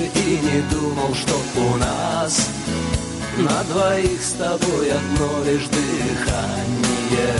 [0.00, 2.48] раньше и не думал, что у нас
[3.38, 7.34] на двоих с тобой одно лишь дыхание,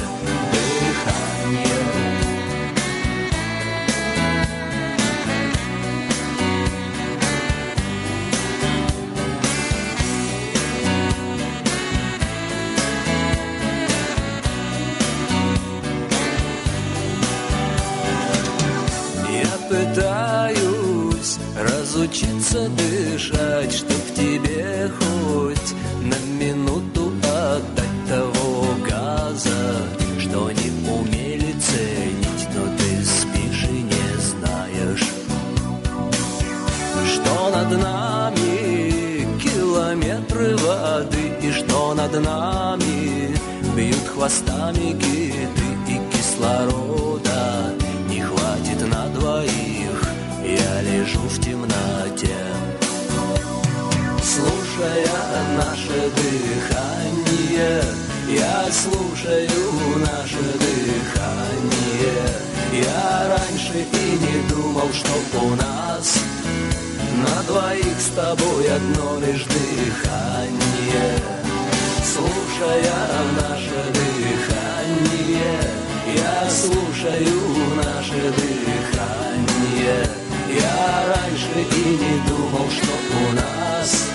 [0.53, 1.81] дыхание
[21.91, 29.77] разучиться дышать, чтоб тебе хоть на минуту отдать того газа,
[30.19, 35.05] что не умели ценить, но ты спишь и не знаешь,
[37.13, 43.35] что над нами километры воды и что над нами
[43.77, 47.10] бьют хвостами киты и кислород.
[51.11, 52.37] Лежу в темноте.
[54.23, 55.07] Слушая
[55.57, 57.83] наше дыхание
[58.29, 62.23] Я слушаю наше дыхание.
[62.73, 66.19] Я раньше и не думал, что у нас
[67.17, 71.19] На двоих с тобой одно лишь дыхание.
[72.05, 72.95] Слушая
[73.41, 75.61] наше дыхание
[76.15, 77.41] Я слушаю
[77.77, 84.09] наше дыхание Я раньше и не думал, что у нас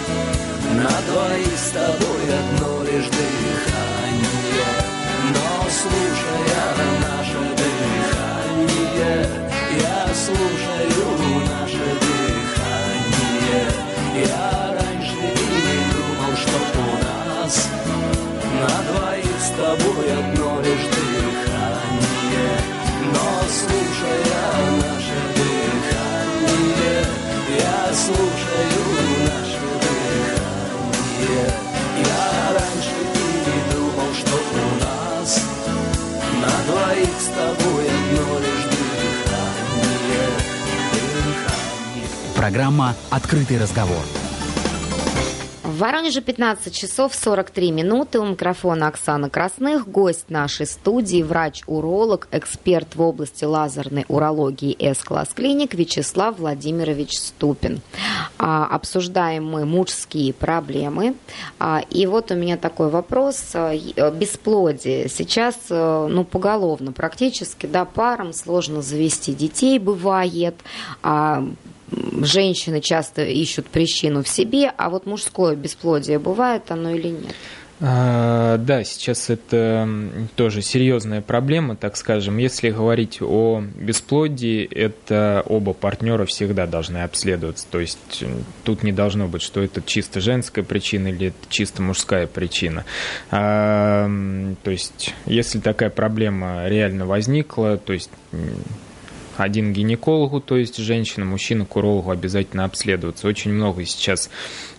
[0.74, 4.68] На двоих с тобой одно лишь дыхание.
[5.34, 6.66] Но слушая
[7.02, 9.30] наше дыхание
[9.80, 11.08] Я слушаю
[11.48, 13.66] наше дыхание.
[14.26, 17.70] Я раньше и не думал, что у нас
[18.60, 22.56] На двоих с тобой одно лишь дыхание.
[23.14, 25.05] Но слушая наше
[42.46, 43.98] Программа «Открытый разговор».
[45.64, 48.20] В Воронеже 15 часов 43 минуты.
[48.20, 49.88] У микрофона Оксана Красных.
[49.88, 57.82] Гость нашей студии, врач-уролог, эксперт в области лазерной урологии С-класс клиник Вячеслав Владимирович Ступин.
[58.38, 61.16] А, обсуждаем мы мужские проблемы.
[61.58, 63.42] А, и вот у меня такой вопрос.
[63.56, 65.10] А, э, Бесплодие.
[65.10, 70.54] Сейчас, э, ну, поголовно практически, да, парам сложно завести детей, бывает.
[71.02, 71.44] А,
[72.22, 77.36] женщины часто ищут причину в себе, а вот мужское бесплодие бывает оно или нет?
[77.82, 79.88] А, Да, сейчас это
[80.36, 82.38] тоже серьезная проблема, так скажем.
[82.38, 87.68] Если говорить о бесплодии, это оба партнера всегда должны обследоваться.
[87.70, 88.24] То есть
[88.64, 92.86] тут не должно быть, что это чисто женская причина или это чисто мужская причина.
[93.30, 94.10] А,
[94.64, 98.10] То есть если такая проблема реально возникла, то есть
[99.40, 103.28] один гинекологу, то есть женщина, мужчина к урологу обязательно обследоваться.
[103.28, 104.30] Очень много сейчас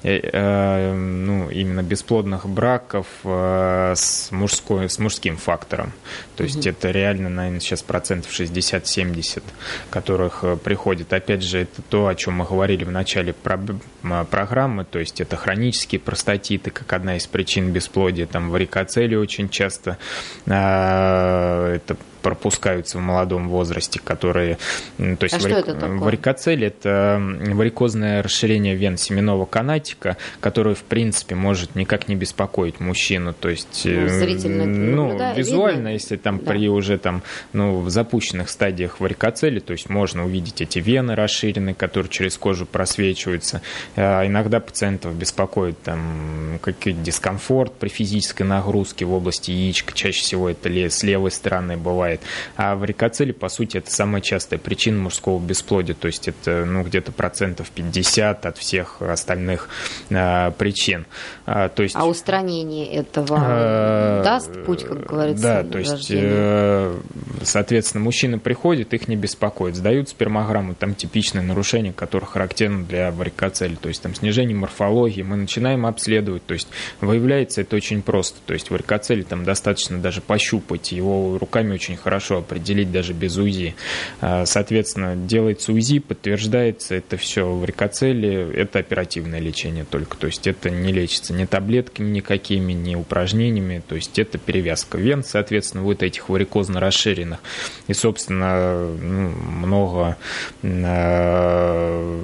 [0.02, 5.92] э, э, ну, именно бесплодных браков э, с, мужской, с мужским фактором.
[6.36, 9.42] То есть это реально, наверное, сейчас процентов 60-70,
[9.90, 11.12] которых приходит.
[11.12, 15.20] Опять же, это то, о чем мы говорили в начале проб- м, программы, то есть
[15.20, 19.98] это хронические простатиты, как одна из причин бесплодия, там варикоцеле очень часто
[20.46, 21.96] э, это
[22.26, 24.58] пропускаются в молодом возрасте, которые...
[24.98, 25.98] То есть А что варик- это такое?
[25.98, 27.22] Варикоцель– это
[27.52, 33.32] варикозное расширение вен семенного канатика, которое, в принципе, может никак не беспокоить мужчину.
[33.32, 35.88] То есть, Ну, э, зрительно ну, наблюдаю, визуально, видно.
[35.90, 36.50] если там Да.
[36.50, 37.22] при уже там,
[37.52, 42.66] ну, в запущенных стадиях варикоцели, то есть можно увидеть эти вены расширенные, которые через кожу
[42.66, 43.62] просвечиваются.
[43.94, 49.94] А Иногда пациентов беспокоит там какой-то дискомфорт при физической нагрузке в области яичка.
[49.94, 52.15] Чаще всего это с левой стороны бывает.
[52.56, 55.94] А варикоцели, по сути, это самая частая причина мужского бесплодия.
[55.94, 59.68] То есть это ну, где-то процентов 50 от всех остальных
[60.10, 61.06] а, причин.
[61.46, 66.98] А, то есть, А устранение этого э, даст путь, как говорится, Да, то есть, э,
[67.42, 69.76] соответственно, мужчина приходит, их не беспокоит.
[69.76, 73.74] Сдают спермограмму, там типичные нарушения, которые характерны для варикоцели.
[73.74, 75.22] То есть там снижение морфологии.
[75.22, 76.44] Мы начинаем обследовать.
[76.46, 76.68] То есть
[77.00, 78.38] выявляется это очень просто.
[78.46, 80.92] То есть варикоцели там достаточно даже пощупать.
[80.92, 83.74] Его руками очень хорошо определить даже без УЗИ.
[84.20, 88.54] А, Соответственно, делается УЗИ, подтверждается это все варикоцели.
[88.54, 90.16] Это оперативное лечение только.
[90.16, 93.82] То есть это не лечится ни таблетками никакими, ни упражнениями.
[93.88, 97.40] То есть это перевязка вен, соответственно, вот этих варикозно расширенных.
[97.88, 100.16] И, собственно, ну, много
[100.62, 102.20] э,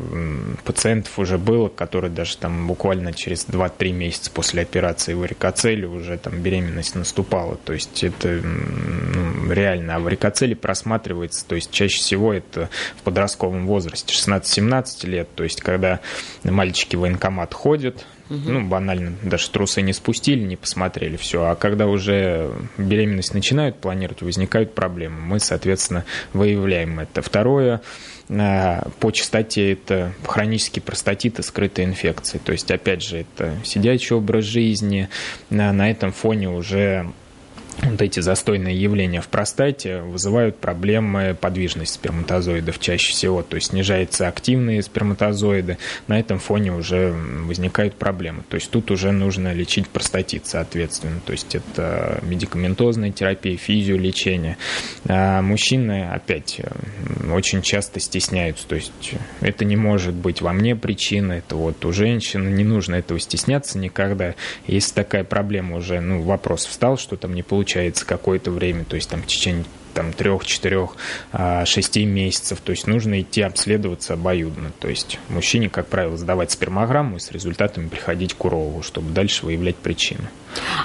[0.64, 6.40] пациентов уже было, которые даже там буквально через 2-3 месяца после операции варикоцели уже там
[6.40, 7.56] беременность наступала.
[7.56, 9.96] То есть это ну, реально.
[9.96, 15.60] А варикоцели просматривается, то есть чаще всего это в подростковом возрасте, 16-17 лет, то есть
[15.60, 16.00] когда
[16.44, 21.44] мальчики в военкомат ходят, ну, банально, даже трусы не спустили, не посмотрели, все.
[21.44, 25.20] А когда уже беременность начинают планировать, возникают проблемы.
[25.20, 27.20] Мы, соответственно, выявляем это.
[27.20, 27.82] Второе,
[28.30, 32.38] э, по частоте это хронические простатиты, скрытые инфекции.
[32.38, 35.10] То есть, опять же, это сидячий образ жизни.
[35.50, 37.12] На на этом фоне уже
[37.82, 43.42] вот эти застойные явления в простате вызывают проблемы подвижности сперматозоидов чаще всего.
[43.42, 48.42] То есть снижаются активные сперматозоиды, на этом фоне уже возникают проблемы.
[48.48, 51.20] То есть тут уже нужно лечить простатит, соответственно.
[51.24, 54.56] То есть это медикаментозная терапия, физиолечение.
[55.06, 56.60] А мужчины, опять,
[57.32, 58.66] очень часто стесняются.
[58.66, 62.96] То есть это не может быть во мне причина, это вот у женщины, не нужно
[62.96, 64.34] этого стесняться никогда.
[64.66, 68.96] Если такая проблема уже, ну, вопрос встал, что там не получается, получается какое-то время, то
[68.96, 70.96] есть там в течение там, трех, четырех,
[71.32, 72.60] а, шести месяцев.
[72.64, 74.72] То есть нужно идти обследоваться обоюдно.
[74.80, 79.46] То есть мужчине, как правило, сдавать спермограмму и с результатами приходить к урологу, чтобы дальше
[79.46, 80.28] выявлять причины.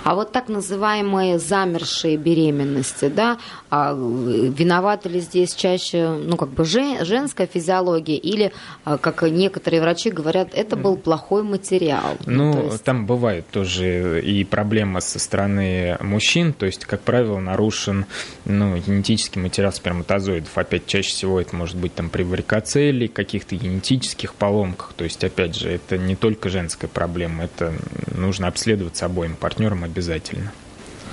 [0.03, 3.37] А вот так называемые замершие беременности, да,
[3.69, 8.53] а виноваты ли здесь чаще, ну, как бы женская физиология или,
[8.85, 12.17] а, как некоторые врачи говорят, это был плохой материал?
[12.25, 12.83] Ну, ну есть...
[12.83, 18.05] там бывает тоже и проблема со стороны мужчин, то есть, как правило, нарушен,
[18.45, 20.57] ну, генетический материал сперматозоидов.
[20.57, 24.93] Опять, чаще всего это может быть там при варикоцеле, каких-то генетических поломках.
[24.93, 27.73] То есть, опять же, это не только женская проблема, это
[28.15, 30.51] нужно обследоваться обоим партнерам обязательно.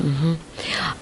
[0.01, 0.37] Угу.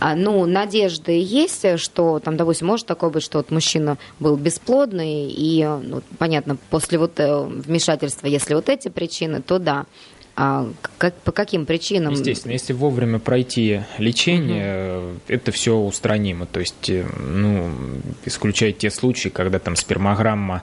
[0.00, 5.30] А, ну, надежды есть, что там, допустим, может такое быть, что вот мужчина был бесплодный,
[5.30, 9.86] и, ну, понятно, после вот э, вмешательства, если вот эти причины, то да.
[10.34, 10.66] А
[10.96, 12.14] как, по каким причинам?
[12.14, 15.20] Естественно, если вовремя пройти лечение, угу.
[15.28, 16.46] это все устранимо.
[16.46, 17.70] То есть, э, ну,
[18.24, 20.62] исключая те случаи, когда там спермограмма,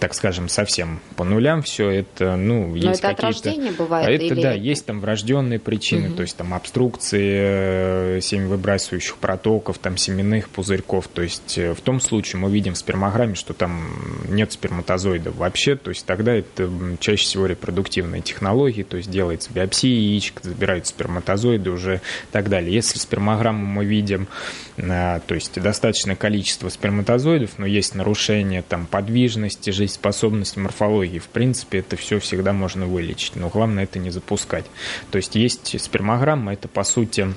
[0.00, 4.06] так скажем, совсем по нулям, все это, ну, Но есть это от рождения бывает?
[4.06, 4.42] А это, или...
[4.42, 6.16] да, есть там врожденные причины, угу.
[6.16, 11.08] то есть там обструкции э, семивыбрасывающих протоков, там семенных пузырьков.
[11.08, 13.80] То есть э, в том случае мы видим в спермограмме, что там
[14.28, 19.50] нет сперматозоидов вообще, то есть тогда это чаще всего репродуктивные технологии, то есть есть делается
[19.52, 22.72] биопсия яичек, забираются сперматозоиды уже и так далее.
[22.74, 24.28] Если спермограмму мы видим,
[24.76, 31.78] э, то есть достаточное количество сперматозоидов, но есть нарушение там, подвижности, жизнеспособности, морфологии, в принципе,
[31.78, 34.66] это все всегда можно вылечить, но главное это не запускать.
[35.10, 37.28] То есть есть спермограмма, это по сути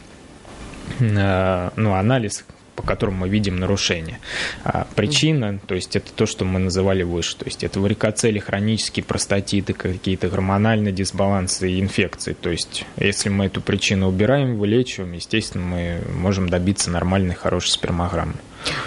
[0.99, 2.45] э, ну, анализ
[2.79, 4.19] по которым мы видим нарушение.
[4.63, 9.03] А причина, то есть это то, что мы называли выше, то есть это варикоцели, хронические
[9.03, 12.37] простатиты, какие-то гормональные дисбалансы и инфекции.
[12.39, 18.35] То есть если мы эту причину убираем, вылечиваем, естественно, мы можем добиться нормальной, хорошей спермограммы.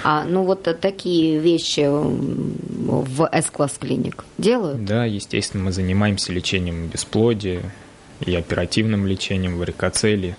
[0.04, 4.86] А, ну вот такие вещи в S-класс клиник делают?
[4.86, 7.60] Да, естественно, мы занимаемся лечением бесплодия
[8.24, 10.34] и оперативным лечением варикоцелии.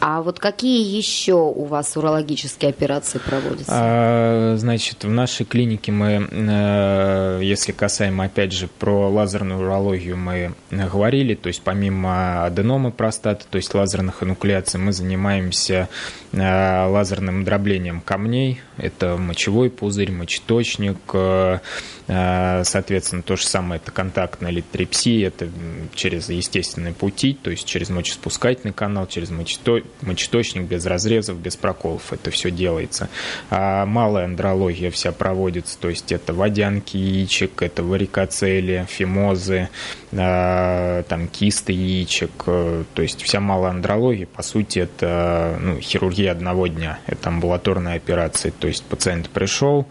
[0.00, 3.66] А вот какие еще у вас урологические операции проводятся?
[3.68, 10.54] А, значит, в нашей клинике мы, э, если касаемо, опять же, про лазерную урологию мы
[10.70, 15.88] говорили, то есть помимо аденомы простаты, то есть лазерных инуклеаций, мы занимаемся
[16.32, 21.58] э, лазерным дроблением камней, это мочевой пузырь, мочеточник, э,
[22.06, 25.48] соответственно, то же самое, это контактная литрепсия, это
[25.94, 32.12] через естественные пути, то есть через мочеспускательный канал, через мочеточник, мочеточник без разрезов, без проколов.
[32.12, 33.08] Это все делается.
[33.50, 39.68] А малая андрология вся проводится, то есть это водянки яичек, это варикоцели, фимозы,
[40.12, 46.32] а, там кисты яичек, э, то есть вся малая андрология, по сути, это ну, хирургия
[46.32, 49.86] одного дня, это амбулаторная операция, то есть пациент пришел,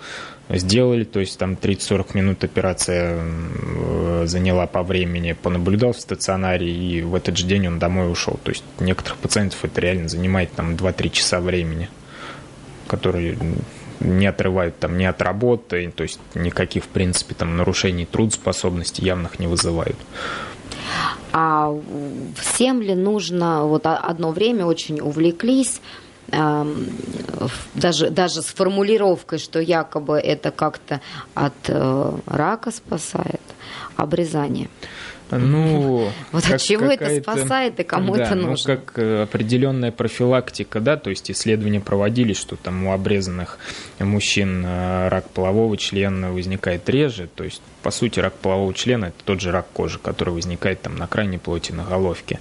[0.50, 7.02] сделали, то есть там 30-40 минут операция э, заняла по времени, понаблюдал в стационаре, и
[7.02, 8.40] в этот же день он домой ушел.
[8.44, 11.90] То есть некоторых пациентов это реально занимает там 2-3 часа времени,
[12.88, 13.38] которые
[14.00, 19.40] не отрывают там ни от работы, то есть никаких, в принципе, там нарушений трудоспособности явных
[19.40, 19.98] не вызывают.
[21.34, 21.76] А
[22.40, 25.82] всем ли нужно, вот одно время очень увлеклись,
[27.74, 31.02] даже, даже с формулировкой, что якобы это как-то
[31.34, 33.42] от э, рака спасает,
[33.96, 34.70] обрезание.
[35.32, 38.74] Ну, вот от чего это спасает и кому да, это ну, нужно?
[38.74, 43.58] Ну, как э, определенная профилактика, да, то есть исследования проводились, что там у обрезанных
[44.00, 49.16] мужчин э, рак полового члена возникает реже, то есть по сути, рак полового члена– это
[49.24, 52.38] тот же рак кожи, который возникает там на крайней плоти, на головке.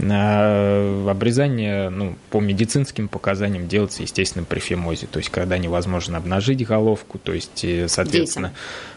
[0.00, 6.66] А обрезание ну, по медицинским показаниям делается, естественно, при фимозе, то есть когда невозможно обнажить
[6.66, 8.54] головку, то есть, соответственно,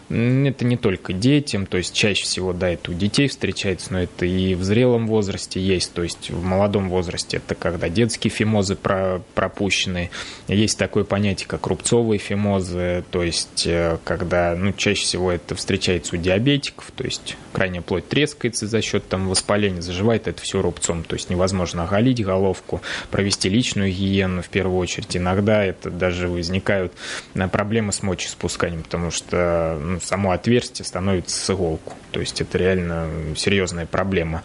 [0.08, 0.46] Детям.
[0.46, 4.24] это не только детям, то есть чаще всего, да, это у детей встречается, но это
[4.24, 9.20] и в зрелом возрасте есть, то есть в молодом возрасте это когда детские фимозы про,
[9.34, 10.08] пропущены.
[10.48, 15.89] Есть такое понятие, как рубцовые фимозы, то есть э, когда, ну, чаще всего это встречается
[16.12, 21.04] у диабетиков, то есть крайняя плоть трескается за счет там воспаления, заживает это все рубцом,
[21.04, 22.80] то есть невозможно оголить головку,
[23.10, 25.16] провести личную гигиену в первую очередь.
[25.16, 26.92] Иногда это даже возникают
[27.34, 32.58] э, проблемы с мочеиспусканием, потому что ну, само отверстие становится с иголку, то есть это
[32.58, 34.42] реально серьезная проблема.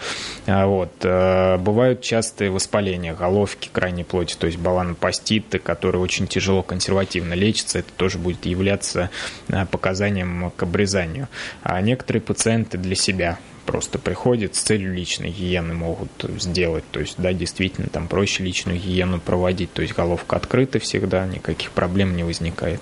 [0.48, 0.92] А вот.
[1.04, 7.80] Э, бывают частые воспаления головки, крайней плоти, то есть баланопаститы, которые очень тяжело консервативно лечатся,
[7.80, 9.10] это тоже будет являться
[9.48, 11.25] э, показанием к обрезанию.
[11.64, 16.10] А некоторые пациенты для себя просто приходят с целью личной гигиены могут
[16.40, 16.84] сделать.
[16.92, 19.74] То есть, да, действительно, там проще личную гигиену проводить.
[19.74, 22.82] То есть головка открыта всегда, никаких проблем не возникает.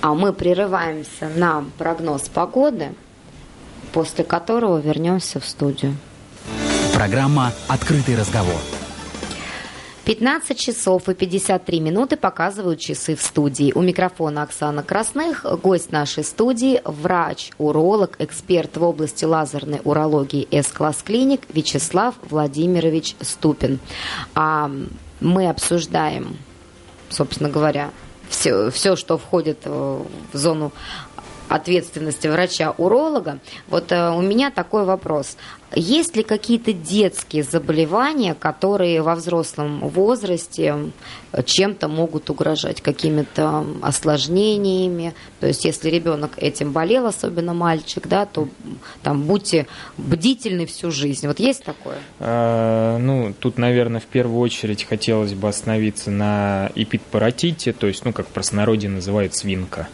[0.00, 2.90] А мы прерываемся на прогноз погоды,
[3.92, 5.96] после которого вернемся в студию.
[6.94, 8.60] Программа «Открытый разговор».
[10.04, 13.72] 15 часов и 53 минуты показывают часы в студии.
[13.74, 21.02] У микрофона Оксана Красных, гость нашей студии, врач, уролог, эксперт в области лазерной урологии С-класс
[21.02, 23.78] клиник Вячеслав Владимирович Ступин.
[24.34, 24.70] А
[25.20, 26.36] мы обсуждаем,
[27.08, 27.90] собственно говоря,
[28.28, 30.72] все, все, что входит в зону
[31.48, 33.38] ответственности врача-уролога.
[33.68, 35.36] Вот э, у меня такой вопрос.
[35.74, 40.92] Есть ли какие-то детские заболевания, которые во взрослом возрасте
[41.44, 45.14] чем-то могут угрожать, какими-то осложнениями?
[45.40, 48.48] То есть, если ребенок этим болел, особенно мальчик, да, то
[49.02, 49.66] там будьте
[49.98, 51.26] бдительны всю жизнь.
[51.26, 51.96] Вот есть такое?
[52.20, 58.12] А, ну, тут, наверное, в первую очередь хотелось бы остановиться на эпидпаратите, то есть, ну,
[58.12, 59.88] как в простонародье называют свинка.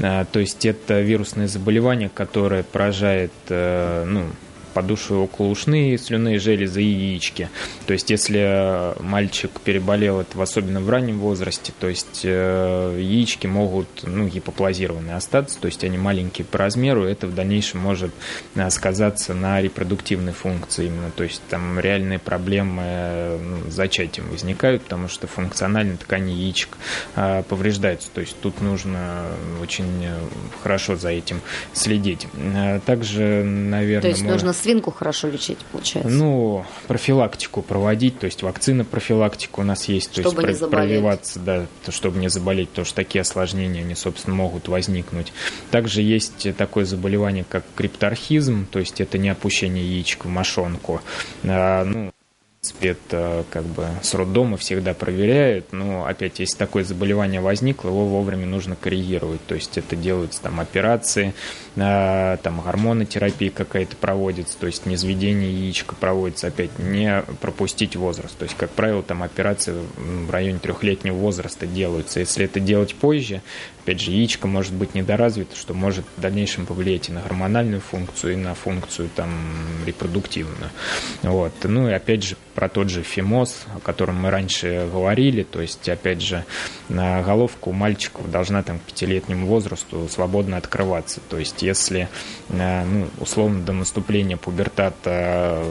[0.00, 4.26] А, то есть, это вирусное заболевание, которое поражает, э, ну,
[4.72, 7.48] подуши околоушные слюнные железы и яички.
[7.86, 13.88] То есть, если мальчик переболел это, особенно в раннем возрасте, то есть э, яички могут
[14.04, 18.12] ну, гипоплазированные остаться, то есть они маленькие по размеру, это в дальнейшем может
[18.54, 21.10] э, сказаться на репродуктивной функции именно.
[21.10, 26.76] То есть там реальные проблемы ну, с зачатием возникают, потому что функциональная ткань яичек
[27.16, 28.08] э, повреждается.
[28.12, 29.26] То есть тут нужно
[29.60, 30.06] очень
[30.62, 31.40] хорошо за этим
[31.72, 32.26] следить.
[32.86, 34.02] Также, наверное...
[34.02, 36.10] То есть можно, нужно свинку хорошо лечить, получается?
[36.10, 41.38] Ну, профилактику проводить, то есть вакцина профилактика у нас есть, то чтобы есть не прививаться,
[41.40, 45.32] да, чтобы не заболеть, потому что такие осложнения, они, собственно, могут возникнуть.
[45.70, 51.00] Также есть такое заболевание, как крипторхизм, то есть это не опущение яичка в мошонку.
[51.44, 52.12] А, ну,
[52.62, 58.06] принципе, это как бы с роддома всегда проверяют, но опять, если такое заболевание возникло, его
[58.06, 61.34] вовремя нужно коррегировать, то есть это делаются там операции,
[61.74, 68.56] там гормонотерапия какая-то проводится, то есть низведение яичка проводится, опять не пропустить возраст, то есть,
[68.56, 73.40] как правило, там операции в районе трехлетнего возраста делаются, если это делать позже,
[73.82, 78.34] опять же, яичко может быть недоразвито, что может в дальнейшем повлиять и на гормональную функцию,
[78.34, 79.30] и на функцию там
[79.86, 80.70] репродуктивную.
[81.22, 81.52] Вот.
[81.64, 85.88] Ну и опять же, про тот же фимоз, о котором мы раньше говорили, то есть,
[85.88, 86.44] опять же,
[86.88, 92.08] головка у мальчиков должна там к пятилетнему возрасту свободно открываться, то есть, если,
[92.48, 95.64] э, ну, условно, до наступления пубертата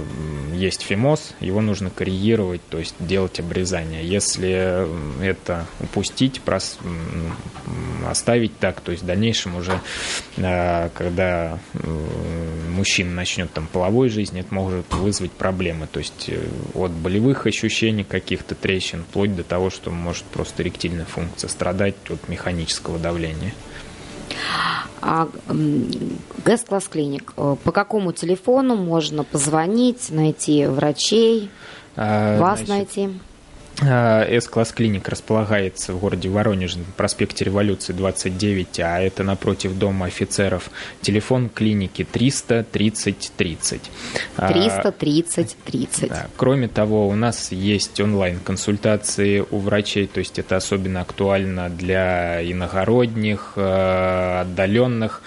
[0.54, 4.08] есть фимоз, его нужно коррегировать, то есть, делать обрезание.
[4.08, 4.88] Если
[5.24, 6.78] это упустить, прос,
[8.08, 9.80] оставить так, то есть, в дальнейшем уже,
[10.38, 11.60] э, когда
[12.72, 16.40] мужчина начнет там половой жизнь, это может вызвать проблемы, то есть, э,
[16.74, 22.28] от болевых ощущений каких-то трещин, вплоть до того, что может просто эректильная функция страдать от
[22.28, 23.54] механического давления.
[25.02, 25.28] А,
[26.46, 27.34] ГЭС-класс клиник.
[27.38, 31.50] Э, по какому телефону можно позвонить, найти врачей,
[31.96, 33.20] а, вас значит, найти?
[33.84, 40.06] А, С-класс клиник располагается в городе Воронеж, на проспекте Революции 29, а это напротив дома
[40.06, 40.70] офицеров.
[41.02, 43.82] Телефон клиники 330 30.
[44.36, 46.10] 330 30.
[46.10, 46.28] Да.
[46.38, 53.54] Кроме того, у нас есть онлайн-консультации у врачей, то есть это особенно актуально для иногородних,
[53.56, 55.22] э, отдаленных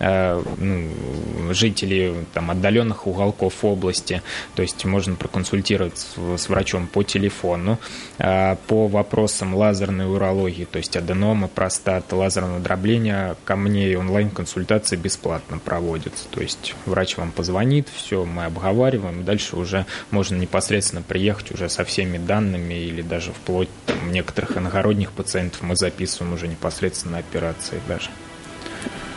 [0.00, 4.22] Э, ну, жителей там, отдаленных уголков области.
[4.54, 7.78] То есть можно проконсультироваться с врачом по телефону
[8.16, 13.36] э, по вопросам лазерной урологии, то есть аденома, простата, лазерного дробления.
[13.44, 16.26] Ко мне и онлайн-консультации бесплатно проводятся.
[16.30, 21.84] То есть врач вам позвонит, все, мы обговариваем, дальше уже можно непосредственно приехать уже со
[21.84, 27.80] всеми данными или даже вплоть там, некоторых иногородних пациентов мы записываем уже непосредственно на операции
[27.86, 28.08] даже.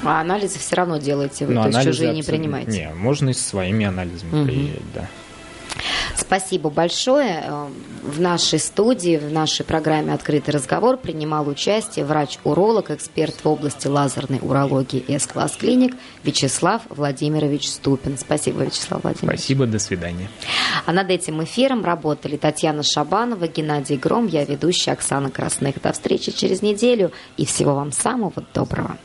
[0.05, 2.71] А анализы все равно делаете вы, Но то есть чужие не абсолютно- принимаете?
[2.71, 4.45] Не, можно и своими анализами Мгм.
[4.45, 5.07] приезжать, да.
[6.15, 7.43] Спасибо большое.
[7.45, 7.67] Э,
[8.03, 14.39] В нашей студии, в нашей программе «Открытый разговор» принимал участие врач-уролог, эксперт в области лазерной
[14.41, 15.95] урологии С-класс клиник
[16.25, 18.17] Вячеслав Владимирович Ступин.
[18.17, 19.39] Спасибо, Вячеслав Владимирович.
[19.39, 20.27] Спасибо, до свидания.
[20.85, 25.81] А над этим эфиром работали Татьяна Шабанова, Геннадий Гром, я ведущая Оксана Красных.
[25.81, 28.97] До встречи через неделю и всего вам самого доброго.